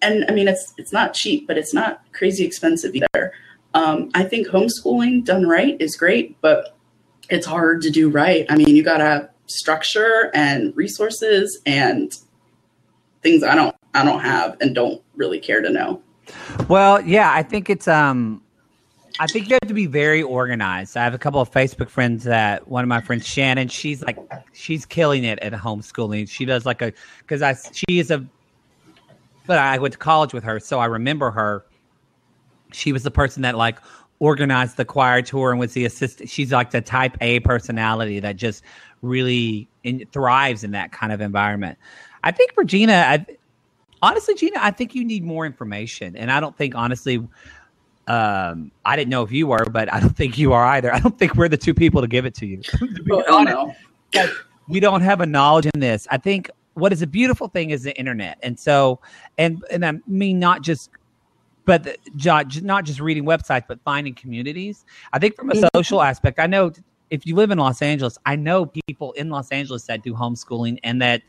[0.01, 3.33] and I mean it's it's not cheap, but it's not crazy expensive either.
[3.73, 6.77] Um, I think homeschooling done right is great, but
[7.29, 8.45] it's hard to do right.
[8.49, 12.15] I mean, you got to structure and resources and
[13.21, 16.01] things I don't I don't have and don't really care to know.
[16.69, 18.41] Well, yeah, I think it's um
[19.19, 20.97] I think you have to be very organized.
[20.97, 24.17] I have a couple of Facebook friends that one of my friends Shannon, she's like
[24.53, 26.29] she's killing it at homeschooling.
[26.29, 26.93] She does like a
[27.27, 28.25] cuz I she is a
[29.45, 31.65] but I went to college with her, so I remember her.
[32.71, 33.77] She was the person that like
[34.19, 36.29] organized the choir tour and was the assistant.
[36.29, 38.63] She's like the type A personality that just
[39.01, 41.77] really in, thrives in that kind of environment.
[42.23, 43.25] I think Regina, I,
[44.03, 47.27] honestly, Gina, I think you need more information, and I don't think honestly.
[48.05, 50.93] Um, I didn't know if you were, but I don't think you are either.
[50.93, 52.61] I don't think we're the two people to give it to you.
[52.61, 53.55] to oh, honest,
[54.13, 54.29] no.
[54.67, 56.05] we don't have a knowledge in this.
[56.11, 58.99] I think what is a beautiful thing is the internet, and so
[59.37, 60.89] and and I mean not just
[61.65, 64.83] but the, not just reading websites, but finding communities.
[65.13, 65.67] I think from a mm-hmm.
[65.73, 66.73] social aspect, I know
[67.09, 70.79] if you live in Los Angeles, I know people in Los Angeles that do homeschooling
[70.83, 71.21] and that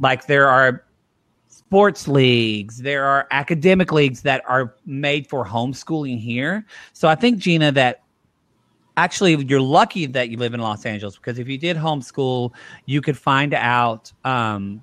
[0.00, 0.84] like there are
[1.70, 6.66] sports leagues, there are academic leagues that are made for homeschooling here.
[6.94, 8.02] So I think Gina that
[8.96, 12.50] actually you're lucky that you live in Los Angeles because if you did homeschool,
[12.86, 14.82] you could find out um,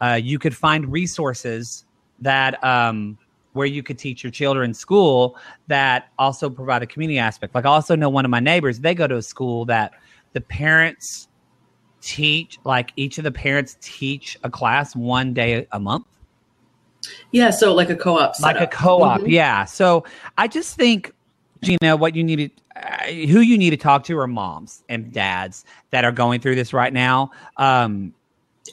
[0.00, 1.84] uh, you could find resources
[2.18, 3.16] that um,
[3.52, 5.38] where you could teach your children school
[5.68, 7.54] that also provide a community aspect.
[7.54, 9.92] Like I also know one of my neighbors, they go to a school that
[10.32, 11.28] the parents
[12.02, 16.04] teach, like each of the parents teach a class one day a month.
[17.30, 19.20] Yeah, so like a co-op, like a co-op.
[19.20, 19.30] Mm-hmm.
[19.30, 19.64] Yeah.
[19.64, 20.04] So
[20.38, 21.12] I just think,
[21.62, 25.12] Gina, what you need to, uh, who you need to talk to are moms and
[25.12, 27.30] dads that are going through this right now.
[27.56, 28.12] Um,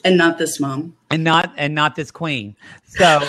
[0.04, 2.54] and not this mom, and not and not this queen.
[2.86, 3.20] So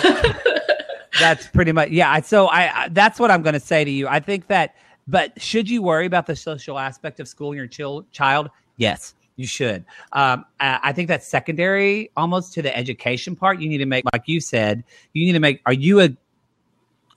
[1.20, 2.20] that's pretty much yeah.
[2.20, 4.06] So I, I that's what I'm going to say to you.
[4.06, 4.76] I think that,
[5.08, 8.48] but should you worry about the social aspect of schooling your chil- child?
[8.76, 9.84] Yes, you should.
[10.12, 13.60] Um, I, think that's secondary almost to the education part.
[13.60, 15.60] You need to make, like you said, you need to make.
[15.66, 16.10] Are you a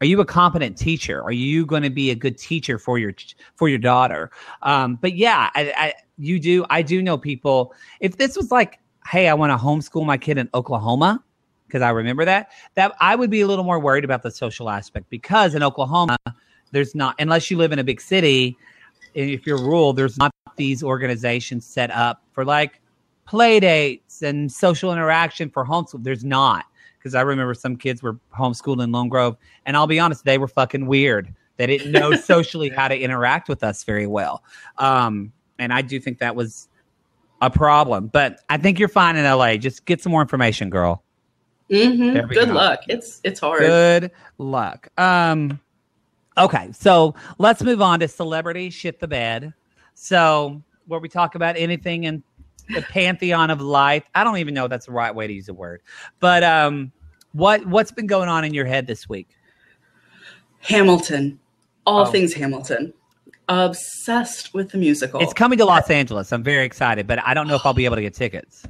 [0.02, 1.22] are you a competent teacher?
[1.24, 3.14] Are you going to be a good teacher for your
[3.56, 4.32] for your daughter?
[4.62, 6.66] Um, but yeah, I, I, you do.
[6.70, 7.74] I do know people.
[8.00, 11.24] If this was like, hey, I want to homeschool my kid in Oklahoma,
[11.68, 14.70] because I remember that, that I would be a little more worried about the social
[14.70, 16.18] aspect because in Oklahoma,
[16.72, 18.58] there's not, unless you live in a big city,
[19.16, 22.82] and if you're rural, there's not these organizations set up for like
[23.26, 26.04] play dates and social interaction for homeschool.
[26.04, 26.66] There's not.
[26.98, 29.38] Because I remember some kids were homeschooled in Lone Grove,
[29.68, 31.32] and I'll be honest, they were fucking weird.
[31.58, 34.44] They didn't know socially how to interact with us very well.
[34.80, 36.68] Um, and I do think that was
[37.42, 38.08] a problem.
[38.08, 39.58] But I think you're fine in LA.
[39.58, 41.04] Just get some more information, girl.
[41.70, 42.28] Mm-hmm.
[42.28, 42.54] Good go.
[42.54, 42.82] luck.
[42.88, 43.62] It's it's hard.
[43.62, 44.88] Good luck.
[44.98, 45.60] Um,
[46.38, 49.54] okay, so let's move on to celebrity shit the bed.
[49.96, 52.24] So where we talk about anything in
[52.70, 54.04] the pantheon of life.
[54.14, 55.82] I don't even know if that's the right way to use the word,
[56.20, 56.92] but um,
[57.34, 59.30] what what's been going on in your head this week?
[60.62, 61.40] Hamilton,
[61.86, 62.12] all oh.
[62.12, 62.94] things Hamilton.
[63.48, 65.20] Obsessed with the musical.
[65.20, 66.34] It's coming to Los Angeles.
[66.34, 68.64] I'm very excited, but I don't know if I'll be able to get tickets.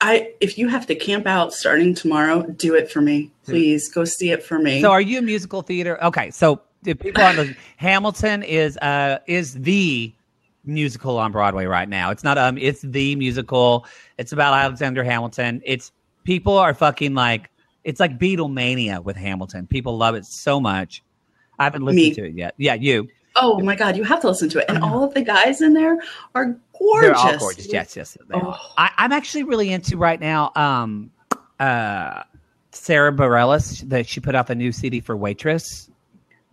[0.00, 3.30] I if you have to camp out starting tomorrow, do it for me.
[3.44, 4.80] Please go see it for me.
[4.82, 6.02] So are you a musical theater?
[6.02, 10.12] Okay, so if people are Hamilton is uh is the
[10.66, 12.10] musical on Broadway right now.
[12.10, 13.86] It's not um it's the musical.
[14.18, 15.62] It's about Alexander Hamilton.
[15.64, 15.92] It's
[16.24, 17.50] people are fucking like
[17.84, 19.66] it's like Beatlemania with Hamilton.
[19.66, 21.02] People love it so much.
[21.58, 22.14] I haven't listened me.
[22.14, 22.54] to it yet.
[22.58, 23.08] Yeah, you.
[23.36, 24.64] Oh my god, you have to listen to it.
[24.68, 25.98] And all of the guys in there
[26.34, 27.02] are gorgeous.
[27.02, 27.72] They're all gorgeous.
[27.72, 28.16] Yes, yes.
[28.32, 28.58] Oh.
[28.76, 30.52] I, am actually really into right now.
[30.56, 31.10] Um,
[31.60, 32.22] uh,
[32.72, 35.90] Sara Bareilles that she put out the new CD for Waitress.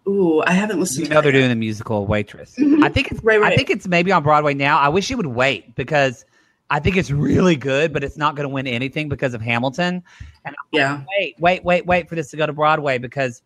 [0.08, 1.08] Ooh, I haven't listened.
[1.08, 1.40] You know they're yet.
[1.40, 2.56] doing the musical Waitress.
[2.56, 2.84] Mm-hmm.
[2.84, 3.54] I think it's right, right.
[3.54, 4.78] I think it's maybe on Broadway now.
[4.78, 6.26] I wish it would wait because
[6.70, 10.04] I think it's really good, but it's not going to win anything because of Hamilton.
[10.44, 13.42] And yeah, wait, wait, wait, wait for this to go to Broadway because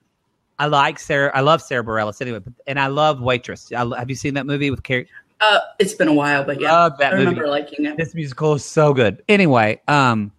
[0.58, 1.32] I like Sarah.
[1.36, 3.72] I love Sara Bareilles anyway, but, and I love Waitress.
[3.72, 5.08] I, have you seen that movie with Keri?
[5.40, 7.52] Uh, it's been a while, but yeah, love that I remember movie.
[7.52, 7.98] liking it.
[7.98, 9.22] This musical is so good.
[9.30, 10.32] Anyway, um,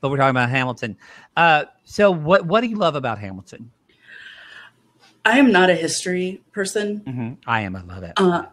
[0.00, 0.96] but we're talking about Hamilton.
[1.36, 3.70] Uh, so what what do you love about Hamilton?
[5.24, 7.00] I am not a history person.
[7.00, 7.32] Mm-hmm.
[7.46, 7.76] I am.
[7.76, 8.12] I love it.
[8.16, 8.46] Uh,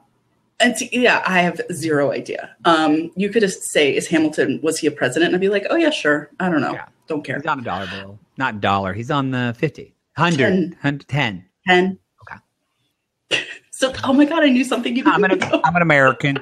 [0.60, 2.56] and to, yeah, I have zero idea.
[2.66, 5.66] Um, you could just say, "Is Hamilton was he a president?" And I'd be like,
[5.70, 6.30] "Oh yeah, sure.
[6.40, 6.74] I don't know.
[6.74, 6.86] Yeah.
[7.08, 8.94] Don't care." He's on a dollar bill, not dollar.
[8.94, 9.96] He's on the fifty.
[10.20, 11.46] 100, 100 10.
[11.68, 12.00] 10.
[12.22, 13.44] Okay.
[13.72, 16.38] So, oh my God, I knew something you I'm an, I'm an American.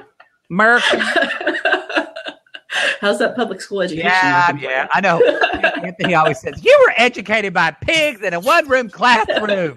[0.50, 1.00] American.
[3.00, 4.10] How's that public school education?
[4.10, 5.22] Yeah, yeah, I know.
[5.84, 9.76] Anthony always says, You were educated by pigs in a one room classroom.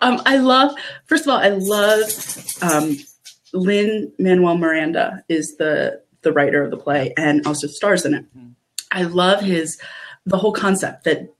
[0.00, 0.72] Um, I love,
[1.06, 2.02] first of all, I love
[2.62, 2.96] um,
[3.52, 8.24] Lin Manuel Miranda is the the writer of the play and also stars in it.
[8.36, 8.50] Mm-hmm.
[8.92, 9.80] I love his
[10.24, 11.34] the whole concept that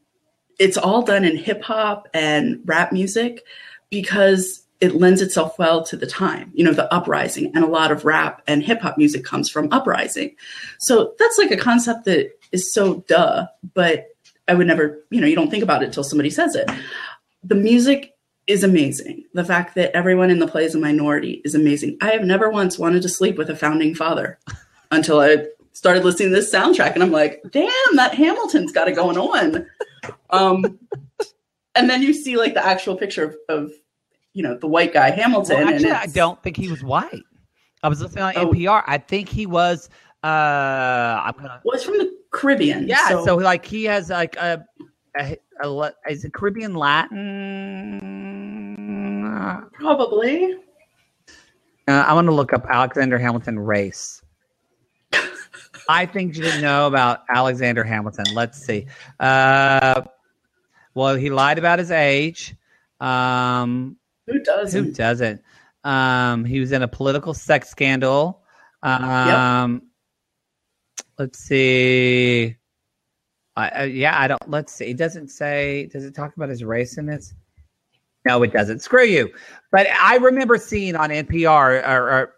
[0.59, 3.43] it's all done in hip hop and rap music
[3.91, 7.53] because it lends itself well to the time, you know, the uprising.
[7.55, 10.35] And a lot of rap and hip hop music comes from uprising.
[10.79, 14.09] So that's like a concept that is so duh, but
[14.49, 16.69] I would never, you know, you don't think about it till somebody says it.
[17.45, 18.15] The music
[18.47, 19.25] is amazing.
[19.35, 21.97] The fact that everyone in the play is a minority is amazing.
[22.01, 24.39] I have never once wanted to sleep with a founding father
[24.91, 28.93] until I started listening to this soundtrack, and I'm like, damn, that Hamilton's got it
[28.95, 29.67] going on.
[30.31, 30.79] Um,
[31.75, 33.73] and then you see like the actual picture of, of
[34.35, 35.59] you know the white guy Hamilton.
[35.65, 37.23] Well, actually, I don't think he was white.
[37.83, 38.51] I was listening on Oh.
[38.53, 38.83] NPR.
[38.87, 39.89] I think he was.
[40.25, 41.61] uh I'm gonna.
[41.65, 42.89] Well, it's from the Caribbean.
[42.89, 43.09] Yeah.
[43.09, 44.65] So, so, like he has like a,
[45.19, 48.01] a, a is it Caribbean Latin?
[49.73, 50.55] probably.
[51.89, 54.23] Uh, I want to look up Alexander Hamilton race.
[55.89, 58.27] I think you didn't know about Alexander Hamilton.
[58.35, 58.87] Let's see.
[59.19, 60.03] Uh,
[60.95, 62.55] well, he lied about his age.
[63.01, 63.97] Um,
[64.27, 64.85] Who doesn't?
[64.85, 65.43] who doesn't?
[65.83, 68.43] Um, he was in a political sex scandal.
[68.83, 69.83] Um,
[71.19, 72.57] Let's see.
[73.57, 74.51] I, I, yeah, I don't.
[74.51, 74.87] Let's see.
[74.87, 75.87] It doesn't say.
[75.93, 77.35] Does it talk about his race in this?
[78.25, 78.81] No, it doesn't.
[78.81, 79.31] Screw you.
[79.71, 82.35] But I remember seeing on NPR, or, or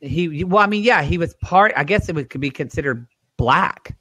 [0.00, 0.44] he.
[0.44, 1.72] Well, I mean, yeah, he was part.
[1.76, 3.96] I guess it would could be considered black.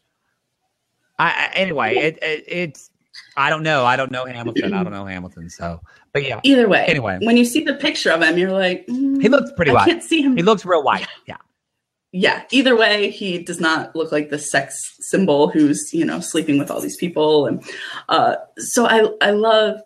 [1.19, 2.89] I, I anyway, it, it it's.
[3.37, 3.85] I don't know.
[3.85, 4.73] I don't know Hamilton.
[4.73, 5.47] I don't know Hamilton.
[5.47, 5.79] So,
[6.13, 7.19] but yeah, Either way, Anyway.
[7.21, 9.85] when you see the picture of him, you're like, mm, he looks pretty I white.
[9.85, 10.35] can't see him.
[10.35, 11.07] He looks real white.
[11.27, 11.37] Yeah.
[12.13, 12.43] Yeah.
[12.51, 16.69] Either way, he does not look like the sex symbol who's you know sleeping with
[16.69, 17.63] all these people, and
[18.07, 19.81] uh, so I I love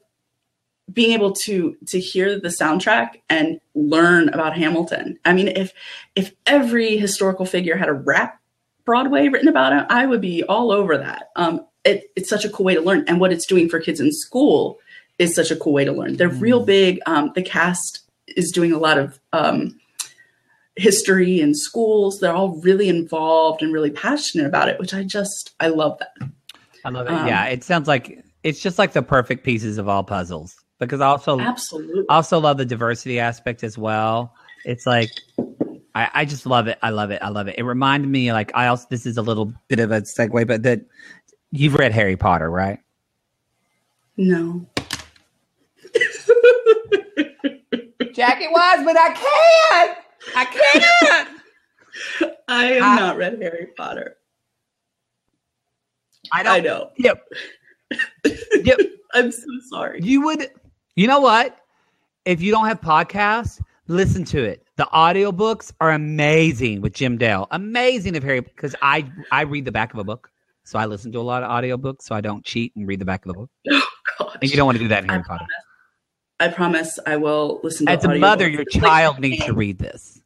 [0.91, 5.17] being able to to hear the soundtrack and learn about Hamilton.
[5.23, 5.73] I mean, if
[6.15, 8.39] if every historical figure had a rap
[8.83, 11.29] Broadway written about it, I would be all over that.
[11.37, 14.01] Um, it, it's such a cool way to learn, and what it's doing for kids
[14.01, 14.79] in school
[15.17, 16.17] is such a cool way to learn.
[16.17, 16.99] They're real big.
[17.05, 18.01] Um, the cast
[18.35, 19.79] is doing a lot of um,
[20.77, 22.19] history in schools.
[22.19, 26.29] They're all really involved and really passionate about it, which I just I love that.
[26.85, 27.13] I love it.
[27.13, 30.55] Um, yeah, it sounds like it's just like the perfect pieces of all puzzles.
[30.79, 32.05] Because I also Absolutely.
[32.07, 34.33] Also love the diversity aspect as well.
[34.63, 35.09] It's like
[35.95, 36.77] I, I just love it.
[36.83, 37.19] I love it.
[37.23, 37.55] I love it.
[37.57, 40.63] It reminded me like I also this is a little bit of a segue, but
[40.63, 40.81] that
[41.51, 42.79] you've read Harry Potter, right?
[44.15, 44.67] No.
[48.13, 49.97] Jackie but I can't.
[50.35, 52.33] I can't.
[52.47, 54.15] I have I- not read Harry Potter.
[56.33, 56.53] I I don't.
[56.53, 56.89] I know.
[56.97, 57.23] Yep.
[58.63, 58.79] Yep.
[59.13, 59.99] I'm so sorry.
[60.03, 60.49] You would.
[60.95, 61.57] You know what?
[62.25, 64.63] If you don't have podcasts, listen to it.
[64.75, 67.47] The audiobooks are amazing with Jim Dale.
[67.51, 70.29] Amazing of Harry because I I read the back of a book.
[70.65, 73.05] So I listen to a lot of audiobooks so I don't cheat and read the
[73.05, 73.49] back of the book.
[74.19, 74.37] Oh, gosh.
[74.41, 75.45] And you don't want to do that in I Harry Potter.
[76.39, 79.53] I promise I will listen to As a mother, your It's like- child needs to
[79.53, 80.21] read this.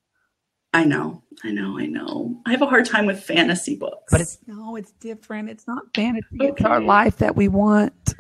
[0.74, 1.22] I know.
[1.44, 1.78] I know.
[1.80, 2.40] I know.
[2.46, 4.12] I have a hard time with fantasy books.
[4.12, 5.50] But it's no, it's different.
[5.50, 6.26] It's not fantasy.
[6.40, 8.14] It's our life that we want.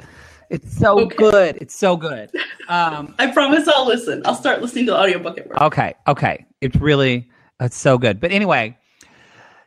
[0.49, 1.15] It's so Okay.
[1.15, 1.57] good.
[1.61, 2.29] It's so good.
[2.67, 4.21] Um, I promise I'll listen.
[4.25, 5.61] I'll start listening to the audiobook at work.
[5.61, 6.45] Okay, okay.
[6.59, 7.29] It's really
[7.61, 8.19] it's so good.
[8.19, 8.77] But anyway,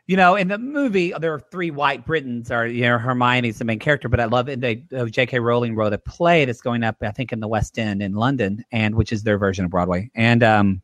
[0.07, 2.51] you know, in the movie, there are three white Britons.
[2.51, 4.61] Are you know Hermione's the main character, but I love it.
[4.61, 5.39] They uh, J.K.
[5.39, 8.63] Rowling wrote a play that's going up, I think, in the West End in London,
[8.71, 10.11] and which is their version of Broadway.
[10.15, 10.81] And um,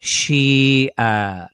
[0.00, 1.46] she uh,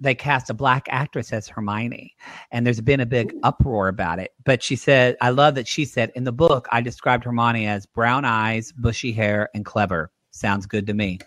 [0.00, 2.14] they cast a black actress as Hermione,
[2.50, 4.32] and there's been a big uproar about it.
[4.44, 7.86] But she said, I love that she said in the book, I described Hermione as
[7.86, 10.10] brown eyes, bushy hair, and clever.
[10.32, 11.20] Sounds good to me.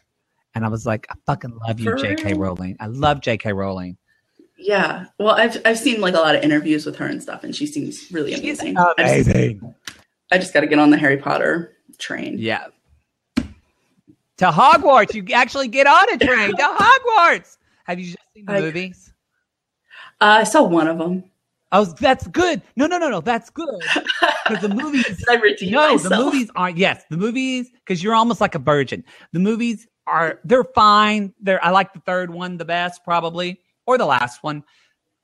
[0.53, 2.34] And I was like, I fucking love you, J.K.
[2.34, 2.76] Rowling.
[2.80, 3.53] I love J.K.
[3.53, 3.97] Rowling.
[4.58, 5.05] Yeah.
[5.20, 7.66] Well, I've I've seen like a lot of interviews with her and stuff, and she
[7.68, 8.78] seems really amazing.
[8.78, 9.76] I just, amazing.
[10.32, 12.38] I just got to get on the Harry Potter train.
[12.39, 12.66] Yeah.
[13.38, 17.58] To Hogwarts, you actually get on a train to Hogwarts.
[17.86, 19.14] Have you just seen the I- movies?
[20.20, 21.24] Uh, I saw one of them.
[21.72, 22.62] Oh, that's good.
[22.78, 23.20] No, no, no, no.
[23.22, 23.68] That's good
[24.47, 25.24] because the movies.
[25.30, 26.03] I No, myself?
[26.03, 26.78] the movies aren't.
[26.78, 29.03] Yes, the movies because you're almost like a virgin.
[29.34, 30.39] The movies are.
[30.45, 31.34] They're fine.
[31.41, 31.64] They're.
[31.64, 34.64] I like the third one the best, probably, or the last one,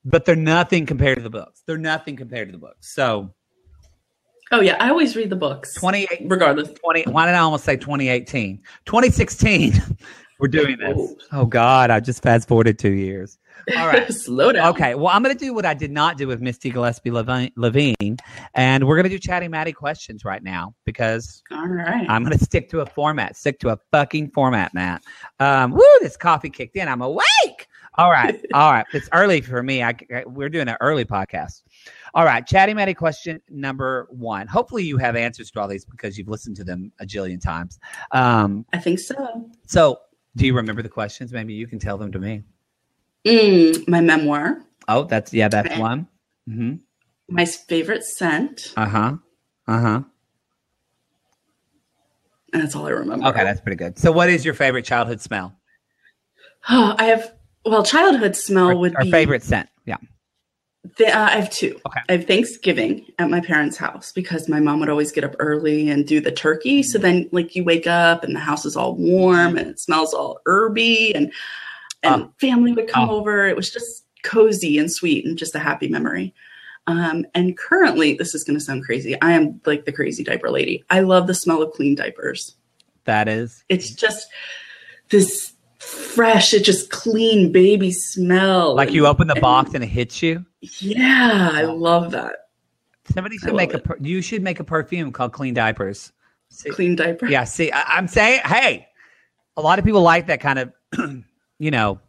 [0.03, 1.61] but they're nothing compared to the books.
[1.67, 2.93] They're nothing compared to the books.
[2.95, 3.33] So
[4.51, 5.73] Oh yeah, I always read the books.
[5.75, 6.69] 28 regardless.
[6.71, 9.73] 20 why did i almost say 2018 2016
[10.39, 13.37] we're doing this oh god i just fast forwarded two years
[13.77, 14.67] all right Slow down.
[14.73, 17.51] okay well i'm going to do what i did not do with misty gillespie Levine-
[17.55, 18.17] levine
[18.53, 22.05] and we're going to do chatty matty questions right now because All right.
[22.09, 25.01] i'm going to stick to a format stick to a fucking format matt
[25.39, 29.61] um woo this coffee kicked in i'm awake all right all right it's early for
[29.61, 31.61] me I, we're doing an early podcast
[32.15, 34.45] all right, Chatty Matty question number one.
[34.45, 37.79] Hopefully, you have answers to all these because you've listened to them a jillion times.
[38.11, 39.49] Um, I think so.
[39.65, 39.99] so,
[40.35, 41.33] do you remember the questions?
[41.33, 42.43] Maybe you can tell them to me.
[43.25, 44.61] Mm, my memoir.
[44.87, 45.79] Oh, that's yeah, that's Okay.
[45.79, 46.07] one.
[46.47, 46.75] Mm-hmm.
[47.29, 48.73] My favorite scent.
[48.77, 49.13] Uh huh.
[49.67, 50.01] Uh huh.
[52.53, 53.25] And that's all I remember.
[53.29, 53.97] Okay, that's pretty good.
[53.97, 55.55] So, what is your favorite childhood smell?
[56.69, 57.33] Oh, I have
[57.65, 59.69] well, childhood smell Our, would our be favorite scent.
[59.85, 59.97] Yeah.
[60.97, 61.79] The, uh, I have two.
[61.85, 61.99] Okay.
[62.09, 65.89] I have Thanksgiving at my parents' house because my mom would always get up early
[65.89, 66.83] and do the turkey.
[66.83, 70.13] So then, like, you wake up and the house is all warm and it smells
[70.13, 71.31] all herby, and
[72.03, 72.33] and Oh.
[72.41, 73.15] family would come Oh.
[73.15, 73.47] over.
[73.47, 76.33] It was just cozy and sweet and just a happy memory.
[76.85, 79.15] Um, and currently, this is going to sound crazy.
[79.21, 80.83] I am like the crazy diaper lady.
[80.89, 82.55] I love the smell of clean diapers.
[83.05, 83.63] That is.
[83.69, 84.27] It's just
[85.09, 85.53] this
[85.83, 88.75] fresh, it just clean baby smell.
[88.75, 90.45] Like and- you open the and- box and it hits you.
[90.79, 92.35] Yeah, I love that.
[93.13, 93.79] Somebody should make a.
[93.79, 96.13] Per- you should make a perfume called Clean Diapers.
[96.49, 97.27] See- Clean diaper.
[97.27, 97.43] Yeah.
[97.43, 98.87] See, I, I'm saying, hey,
[99.57, 100.71] a lot of people like that kind of,
[101.59, 101.99] you know.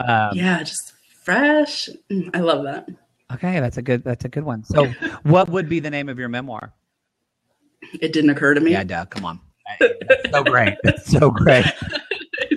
[0.00, 0.94] Um, yeah, just
[1.24, 1.90] fresh.
[2.10, 2.88] Mm, I love that.
[3.34, 4.02] Okay, that's a good.
[4.02, 4.64] That's a good one.
[4.64, 4.86] So,
[5.24, 6.72] what would be the name of your memoir?
[8.00, 8.72] It didn't occur to me.
[8.72, 9.04] Yeah, duh.
[9.06, 9.40] Come on.
[9.78, 10.74] That's so great.
[10.82, 11.64] That's so great.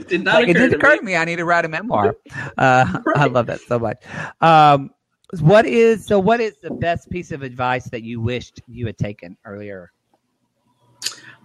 [0.04, 0.99] it did not Like, it occur, didn't to, occur me.
[0.99, 1.16] to me.
[1.16, 2.16] I need to write a memoir.
[2.58, 4.04] Uh, I love that so much.
[4.41, 4.91] Um,
[5.39, 6.20] what is so?
[6.20, 9.91] What is the best piece of advice that you wished you had taken earlier?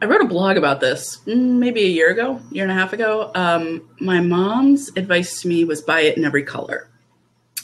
[0.01, 2.93] I wrote a blog about this mm, maybe a year ago, year and a half
[2.93, 3.31] ago.
[3.35, 6.91] Um, my mom's advice to me was buy it in every color.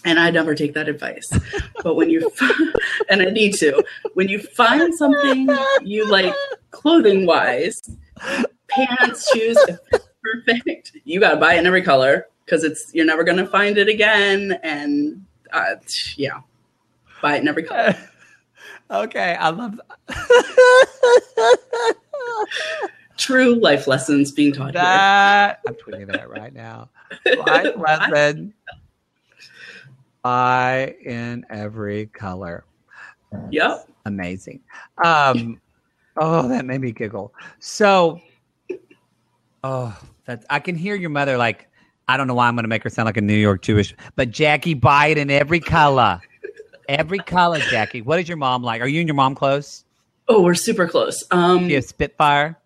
[0.06, 1.30] And I never take that advice.
[1.82, 2.30] but when you,
[3.10, 3.82] and I need to,
[4.14, 5.48] when you find something
[5.82, 6.34] you like
[6.72, 7.80] clothing wise,
[8.68, 12.94] pants, shoes, if it's perfect, you got to buy it in every color because it's,
[12.94, 14.58] you're never going to find it again.
[14.62, 15.76] And uh,
[16.16, 16.40] yeah,
[17.22, 17.96] buy it in every color.
[18.90, 21.96] Okay, I love that.
[23.16, 24.82] True life lessons being taught here.
[24.82, 25.60] that.
[25.68, 26.90] I'm tweeting that right now.
[27.46, 28.52] Life lesson.
[30.22, 32.64] Buy in every color.
[33.50, 33.88] Yep.
[34.04, 34.60] Amazing.
[35.02, 35.60] Um,
[36.16, 37.32] oh, that made me giggle.
[37.60, 38.20] So,
[39.62, 41.68] oh, that's I can hear your mother like.
[42.06, 43.94] I don't know why I'm going to make her sound like a New York Jewish,
[44.14, 46.20] but Jackie, buy it in every color,
[46.86, 47.58] every color.
[47.60, 48.82] Jackie, what is your mom like?
[48.82, 49.84] Are you and your mom close?
[50.28, 51.24] Oh, we're super close.
[51.30, 52.58] Um, you have Spitfire,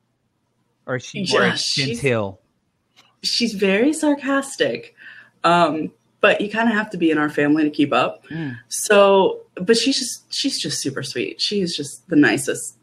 [0.87, 2.41] or is she Yeah, she's- genteel?
[3.23, 4.95] she's very sarcastic
[5.43, 5.91] um
[6.21, 8.57] but you kind of have to be in our family to keep up Mm.
[8.69, 12.77] so but she's just she's just super sweet she's just the nicest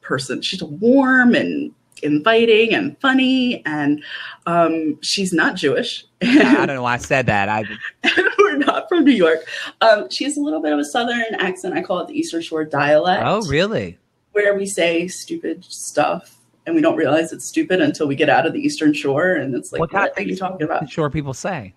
[0.00, 1.72] person she's warm and
[2.02, 4.02] inviting and funny and
[4.46, 7.48] um she's not jewish I don't know why I said that.
[7.48, 7.64] I
[8.38, 9.40] we're not from new york
[9.80, 12.42] um she has a little bit of a southern accent i call it the eastern
[12.42, 13.98] shore dialect oh really?
[14.32, 18.46] where we say stupid stuff and we don't realize it's stupid until we get out
[18.46, 21.34] of the eastern shore and it's like What what, are you talking about Sure, people
[21.34, 21.74] say.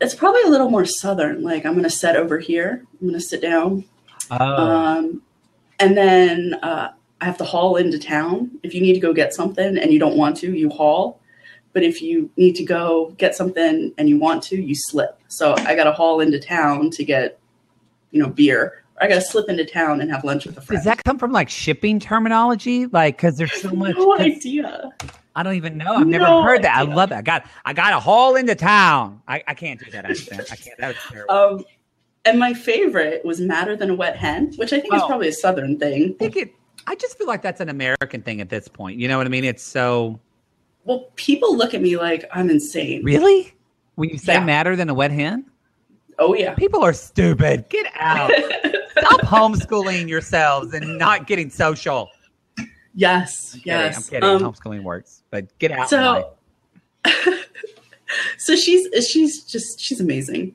[0.00, 1.42] it's probably a little more southern.
[1.42, 2.82] Like I'm going to set over here.
[3.00, 3.84] I'm going to sit down.
[4.30, 5.22] Oh, Um,
[5.78, 8.50] and then uh, I have to haul into town.
[8.62, 11.20] If you need to go get something and you don't want to, you haul.
[11.72, 15.18] But if you need to go get something and you want to, you slip.
[15.28, 17.38] So I got to haul into town to get,
[18.10, 18.82] you know, beer.
[19.00, 20.78] I got to slip into town and have lunch with a friend.
[20.78, 22.86] does that come from like shipping terminology?
[22.86, 23.94] Like, because there's so much.
[23.96, 24.90] no idea.
[25.34, 25.96] I don't even know.
[25.96, 26.74] I've never No heard that.
[26.74, 27.18] I love that.
[27.18, 29.20] I got I got a haul into town.
[29.28, 30.48] I, I can't do that accent.
[30.50, 30.78] I can't.
[30.78, 31.34] That was terrible.
[31.34, 31.64] Um,
[32.24, 35.06] and my favorite was madder than a wet hen, which I think is Oh.
[35.08, 36.14] probably a southern thing.
[36.14, 36.54] I think it.
[36.86, 38.98] I just feel like that's an American thing at this point.
[38.98, 39.44] You know what I mean?
[39.44, 40.18] It's so
[40.84, 43.02] Well, people look at me like I'm insane.
[43.04, 43.52] really
[43.96, 44.44] when you say Yeah.
[44.44, 45.44] madder than a wet hen.
[46.18, 46.54] Oh yeah.
[46.54, 47.68] People are stupid.
[47.68, 48.30] Get out.
[48.98, 52.08] Stop homeschooling yourselves and not getting social.
[52.94, 53.52] yes.
[53.54, 53.94] I'm kidding.
[53.96, 54.24] I'm kidding.
[54.24, 55.90] Um, Homeschooling works, but get out.
[55.90, 56.32] so,
[58.38, 60.54] so she's she's just she's amazing.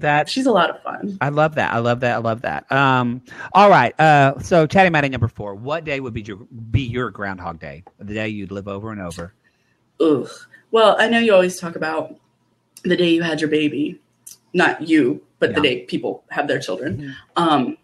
[0.00, 1.18] That She's a lot of fun.
[1.20, 1.72] I love that.
[1.72, 2.14] I love that.
[2.14, 2.70] I love that.
[2.70, 3.22] Um,
[3.52, 3.98] all right.
[4.00, 5.54] Uh, so chatting Mattie number four.
[5.54, 6.36] What day would be your
[6.70, 7.84] be your Groundhog Day?
[7.98, 9.34] The day you'd live over and over.
[10.00, 10.28] Ugh.
[10.70, 12.14] Well, I know you always talk about
[12.84, 14.00] the day you had your baby,
[14.52, 16.98] not you, but the day people have their children.
[16.98, 17.14] Mhm.
[17.36, 17.78] Um,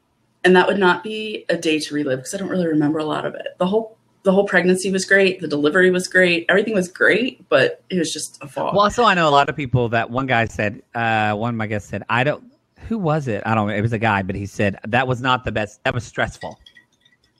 [0.44, 3.04] and that would not be a day to relive because I don't really remember a
[3.04, 3.56] lot of it.
[3.58, 3.93] The whole
[4.24, 5.40] the whole pregnancy was great.
[5.40, 6.46] The delivery was great.
[6.48, 8.72] Everything was great, but it was just a fall.
[8.72, 10.82] Well, also I know a lot of people that one guy said.
[10.94, 12.42] Uh, one of my guests said, "I don't."
[12.88, 13.42] Who was it?
[13.46, 13.68] I don't.
[13.68, 13.74] know.
[13.74, 15.84] It was a guy, but he said that was not the best.
[15.84, 16.58] That was stressful.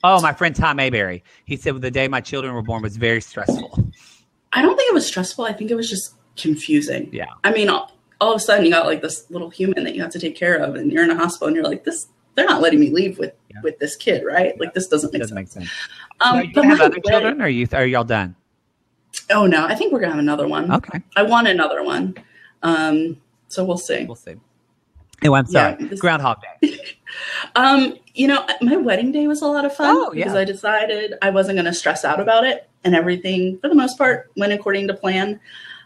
[0.03, 1.23] Oh, my friend Tom Mayberry.
[1.45, 3.91] He said well, the day my children were born was very stressful.
[4.53, 5.45] I don't think it was stressful.
[5.45, 7.09] I think it was just confusing.
[7.11, 7.25] Yeah.
[7.43, 10.01] I mean, all, all of a sudden you got like this little human that you
[10.03, 12.07] have to take care of, and you're in a hospital, and you're like, this.
[12.35, 13.61] They're not letting me leave with Yeah.
[13.63, 14.59] with this kid, right?
[14.59, 15.55] Like this doesn't make doesn't sense.
[15.55, 15.71] make sense.
[16.21, 17.67] Um, Now, you have other wedding- children, or are you?
[17.73, 18.35] Are y'all done?
[19.31, 20.71] Oh no, I think we're gonna have another one.
[20.71, 22.15] Okay, I want another one.
[22.63, 23.17] Um,
[23.47, 24.05] so we'll see.
[24.05, 24.35] we'll see.
[25.23, 25.77] Oh, I'm sorry.
[25.79, 26.77] Yeah, this- Groundhog Day.
[27.55, 30.25] Um, you know, my wedding day was a lot of fun Oh, yeah.
[30.25, 33.75] because I decided I wasn't going to stress out about it, and everything, for the
[33.75, 35.39] most part, went according to plan.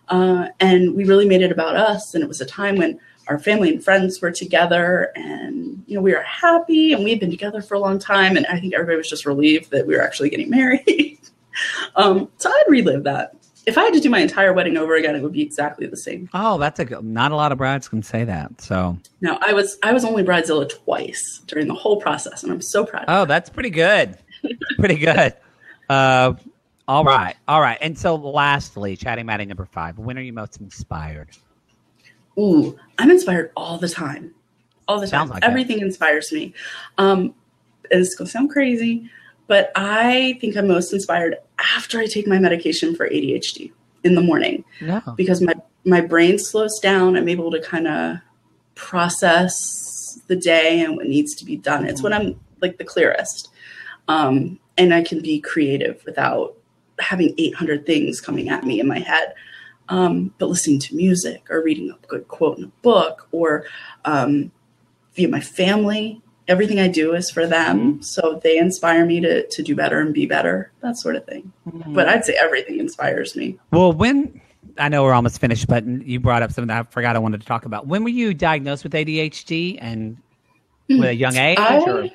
[0.07, 2.99] Uh, and we really made it about us, and it was a time when
[3.29, 7.19] our family and friends were together, and you know, we were happy, and we had
[7.19, 9.95] been together for a long time, and I think everybody was just relieved that we
[9.95, 11.19] were actually getting married.
[11.95, 13.35] um, so I'd relive that.
[13.65, 15.97] If I had to do my entire wedding over again, it would be exactly the
[15.97, 16.27] same.
[16.33, 17.03] Oh, that's a good.
[17.03, 18.59] Not a lot of brides can say that.
[18.61, 22.61] So, No, I was I was only bridezilla twice during the whole process, and I'm
[22.61, 23.03] so proud.
[23.03, 24.17] Of oh, that's pretty good.
[24.79, 25.33] pretty good.
[25.89, 26.35] Uh,
[26.87, 27.79] all right, all right.
[27.81, 29.97] And so, lastly, chatting Mattie number five.
[29.97, 31.29] When are you most inspired?
[32.37, 34.33] Ooh, I'm inspired all the time.
[34.87, 35.29] All the time.
[35.29, 35.43] Like.
[35.43, 36.53] Everything inspires me.
[36.97, 37.33] Um,
[37.91, 39.09] and it's gonna sound crazy,
[39.47, 43.71] but I think I'm most inspired after I take my medication for ADHD
[44.03, 45.01] in the morning No.
[45.17, 45.53] because my
[45.85, 47.15] my brain slows down.
[47.15, 48.17] I'm able to kind of
[48.75, 51.85] process the day and what needs to be done.
[51.85, 53.49] It's when I'm like the clearest,
[54.07, 56.55] um, and I can be creative without
[56.99, 59.33] having 800 things coming at me in my head.
[59.89, 63.65] Um, but listening to music or reading a good quote in a book or
[64.05, 64.51] um,
[65.15, 68.01] via my family, everything I do is for them.
[68.01, 71.51] So they inspire me to to do better and be better, that sort of thing.
[71.87, 73.57] But I'd say everything inspires me.
[73.71, 74.39] Well, when
[74.77, 77.41] I know we're almost finished, but you brought up something that I forgot I wanted
[77.41, 77.87] to talk about.
[77.87, 80.17] When were you diagnosed with ADHD and
[80.87, 81.57] with a young age?
[81.59, 82.09] or?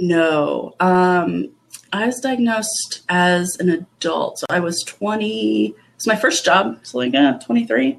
[0.00, 0.74] No.
[0.80, 1.50] Um,
[1.92, 4.38] I was diagnosed as an adult.
[4.38, 5.74] So I was 20.
[6.04, 6.80] It's my first job.
[6.82, 7.98] So like, yeah, 23.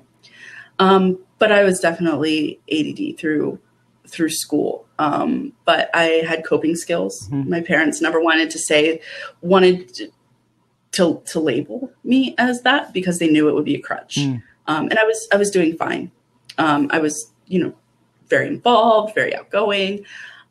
[0.78, 3.58] Um, but I was definitely ADD through
[4.08, 4.86] through school.
[5.00, 7.28] Um, but I had coping skills.
[7.30, 7.48] Mhm.
[7.48, 9.02] My parents never wanted to say,
[9.42, 10.12] wanted to,
[10.92, 14.18] to, to label me as that because they knew it would be a crutch.
[14.18, 14.44] Mm.
[14.68, 16.12] Um, and I was, I was doing fine.
[16.60, 17.74] Um, I was, you know,
[18.30, 20.06] very involved, very outgoing.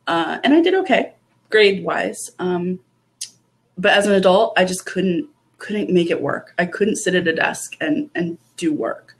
[0.08, 1.12] Uh, and I did okay
[1.50, 2.32] grade wise.
[2.40, 2.80] Um,
[3.78, 5.28] but as an adult, I just couldn't
[5.64, 6.52] couldn't make it work.
[6.58, 9.16] I couldn't sit at a desk and and do work.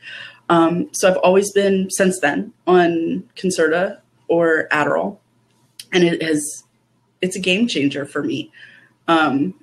[0.51, 5.19] Um, so I've always been since then on Concerta or Adderall,
[5.93, 6.65] and it has
[7.23, 8.53] it's a game changer for me.
[9.09, 9.55] Um,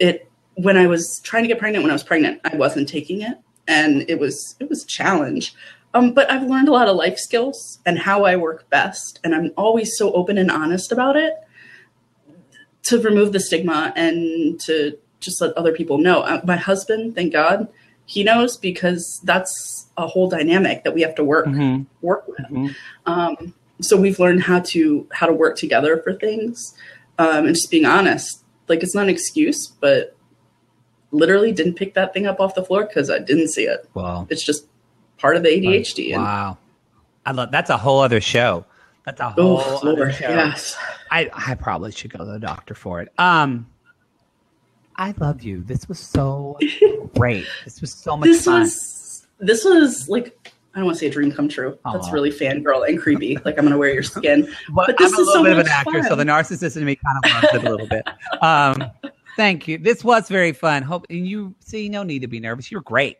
[0.00, 3.22] it when I was trying to get pregnant, when I was pregnant, I wasn't taking
[3.22, 5.54] it, and it was it was a challenge.
[5.94, 9.34] Um, but I've learned a lot of life skills and how I work best, and
[9.36, 11.34] I'm always so open and honest about it
[12.82, 16.20] to remove the stigma and to just let other people know.
[16.22, 17.68] Uh, my husband, thank God,
[18.04, 22.46] he knows because that's a whole dynamic that we have to work Mhm, work with.
[22.50, 22.74] mhm.
[23.06, 26.74] Um, so we've learned how to how to work together for things,
[27.18, 28.42] um, and just being honest.
[28.68, 30.16] Like it's not an excuse, but
[31.12, 33.88] literally didn't pick that thing up off the floor because I didn't see it.
[33.94, 34.66] Well, It's just
[35.18, 36.12] part of the ADHD.
[36.12, 36.58] and- wow.
[37.24, 38.64] I love that's a whole other show.
[39.04, 40.28] That's a whole Oh, other Lord, show.
[40.28, 40.76] yes.
[41.10, 43.08] I I probably should go to the doctor for it.
[43.18, 43.66] Um,
[44.98, 45.62] I love you.
[45.62, 46.58] This was so
[47.16, 47.46] great.
[47.64, 48.60] This was so much This fun.
[48.62, 51.78] was this was like I don't want to say a dream come true.
[51.90, 53.36] That's really fangirl and creepy.
[53.44, 54.42] Like I'm gonna wear your skin.
[54.70, 56.76] But, but this I'm a is little so bit of an actor, so the narcissist
[56.76, 58.06] in me kind of loves it a little bit.
[58.42, 58.90] Um,
[59.36, 59.78] thank you.
[59.78, 60.82] This was very fun.
[60.82, 62.70] Hope and you see no need to be nervous.
[62.70, 63.18] You're great.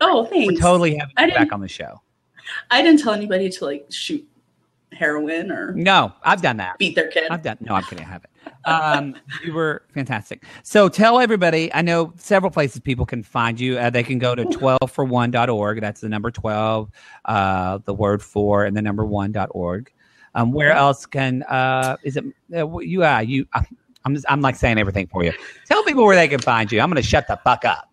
[0.00, 0.60] Oh, We're thanks.
[0.60, 2.00] totally having you back on the show.
[2.70, 4.26] I didn't tell anybody to like shoot
[4.92, 6.78] heroin or No, I've done that.
[6.78, 7.30] beat their kid.
[7.30, 7.56] I've done.
[7.60, 8.04] No, I'm kidding.
[8.04, 8.30] I haven't.
[8.64, 10.44] Um, you were fantastic.
[10.62, 11.72] So tell everybody.
[11.74, 13.78] I know several places people can find you.
[13.78, 15.80] Uh, they can go to 12for1.org.
[15.80, 16.90] That's the number 12,
[17.24, 19.92] uh, the word for, and the number one.org.
[20.34, 23.62] Um, where else can, uh, is it, uh, you, uh, you, uh,
[24.04, 25.32] I'm, just, I'm like saying everything for you.
[25.66, 26.80] Tell people where they can find you.
[26.80, 27.91] I'm going to shut the fuck up.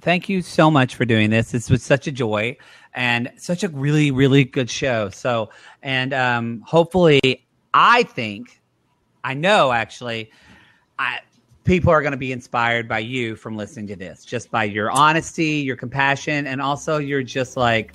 [0.00, 1.52] thank you so much for doing this.
[1.52, 2.56] This was such a joy
[2.94, 5.10] and such a really, really good show.
[5.10, 5.50] So,
[5.82, 8.60] and um, hopefully, I think,
[9.24, 10.30] I know actually,
[10.98, 11.20] I
[11.64, 14.90] people are going to be inspired by you from listening to this, just by your
[14.90, 17.92] honesty, your compassion, and also you're just like.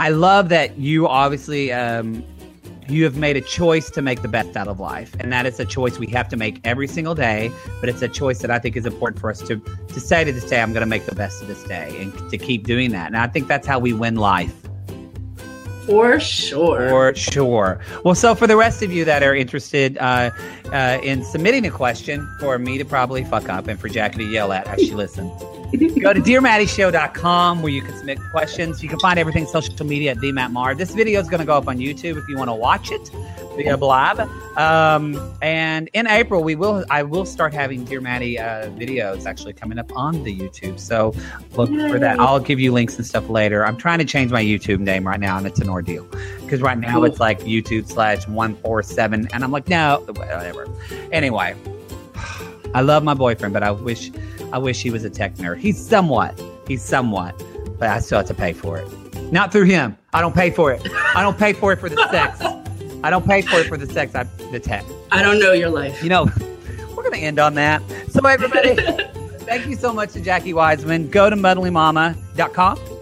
[0.00, 2.24] I love that you obviously um,
[2.88, 5.60] you have made a choice to make the best out of life and that is
[5.60, 8.58] a choice we have to make every single day but it's a choice that i
[8.58, 9.56] think is important for us to
[9.88, 12.30] to say to this day i'm going to make the best of this day and
[12.30, 14.67] to keep doing that and i think that's how we win life
[15.88, 16.90] For sure.
[16.90, 17.80] For sure.
[18.04, 20.32] Well, so for the rest of you that are interested uh,
[20.72, 24.24] uh, in submitting a question for me to probably fuck up and for Jackie to
[24.24, 25.32] yell at as she listens,
[26.00, 28.82] go to DearMattieShow.com where you can submit questions.
[28.82, 30.76] You can find everything social media at DMattMar.
[30.76, 33.10] This video is going to go up on YouTube if you want to watch it
[33.56, 34.20] via blab.
[34.56, 39.52] Um, and in April, we will I will start having Dear Mattie uh, videos actually
[39.52, 40.78] coming up on the YouTube.
[40.78, 41.14] So
[41.52, 41.90] look Yay.
[41.90, 42.18] for that.
[42.18, 43.66] I'll give you links and stuff later.
[43.66, 46.08] I'm trying to change my YouTube name right now, and it's an ordeal
[46.48, 47.04] because right now cool.
[47.04, 50.66] it's like YouTube slash one four seven, and I'm like, no, whatever.
[51.12, 51.54] Anyway,
[52.74, 54.10] I love my boyfriend, but I wish
[54.52, 55.58] I wish he was a tech nerd.
[55.58, 56.40] He's somewhat.
[56.66, 57.40] He's somewhat,
[57.78, 59.32] but I still have to pay for it.
[59.32, 59.96] Not through him.
[60.12, 60.82] I don't pay for it.
[61.14, 62.40] I don't pay for it for the sex.
[63.04, 64.14] I don't pay for it for the sex.
[64.14, 64.84] I the tech.
[65.10, 66.02] I don't know your life.
[66.02, 66.30] You know,
[66.96, 67.82] we're gonna end on that.
[68.10, 68.74] So everybody,
[69.44, 71.10] thank you so much to Jackie Weisman.
[71.10, 72.97] Go to muddlymama.com.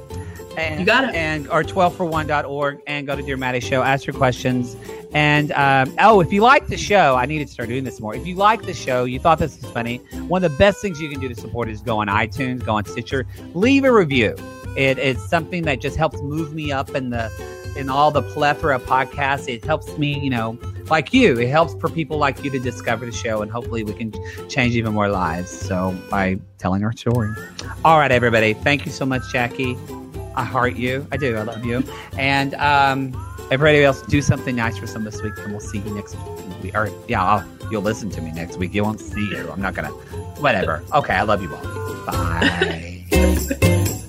[0.56, 1.14] And, you got it.
[1.14, 3.82] And or 12for1.org and go to Dear Mattie Show.
[3.82, 4.76] Ask your questions.
[5.12, 8.14] And um, oh, if you like the show, I need to start doing this more.
[8.14, 11.00] If you like the show, you thought this was funny, one of the best things
[11.00, 14.34] you can do to support is go on iTunes, go on Stitcher, leave a review.
[14.76, 17.30] It, it's something that just helps move me up in the
[17.76, 19.48] in all the plethora of podcasts.
[19.48, 20.58] It helps me, you know,
[20.90, 21.38] like you.
[21.38, 24.12] It helps for people like you to discover the show, and hopefully we can
[24.48, 25.50] change even more lives.
[25.50, 27.34] So by telling our story.
[27.84, 28.54] All right, everybody.
[28.54, 29.76] Thank you so much, Jackie.
[30.36, 31.06] I heart you.
[31.10, 31.36] I do.
[31.36, 31.82] I love you.
[32.18, 33.14] And um,
[33.50, 36.16] everybody else, do something nice for some this week, and we'll see you next
[36.62, 36.74] week.
[36.74, 38.74] Or yeah, I'll, you'll listen to me next week.
[38.74, 39.50] You won't see you.
[39.50, 39.90] I'm not gonna.
[40.40, 40.82] Whatever.
[40.94, 41.14] Okay.
[41.14, 41.62] I love you all.
[42.06, 43.04] Bye.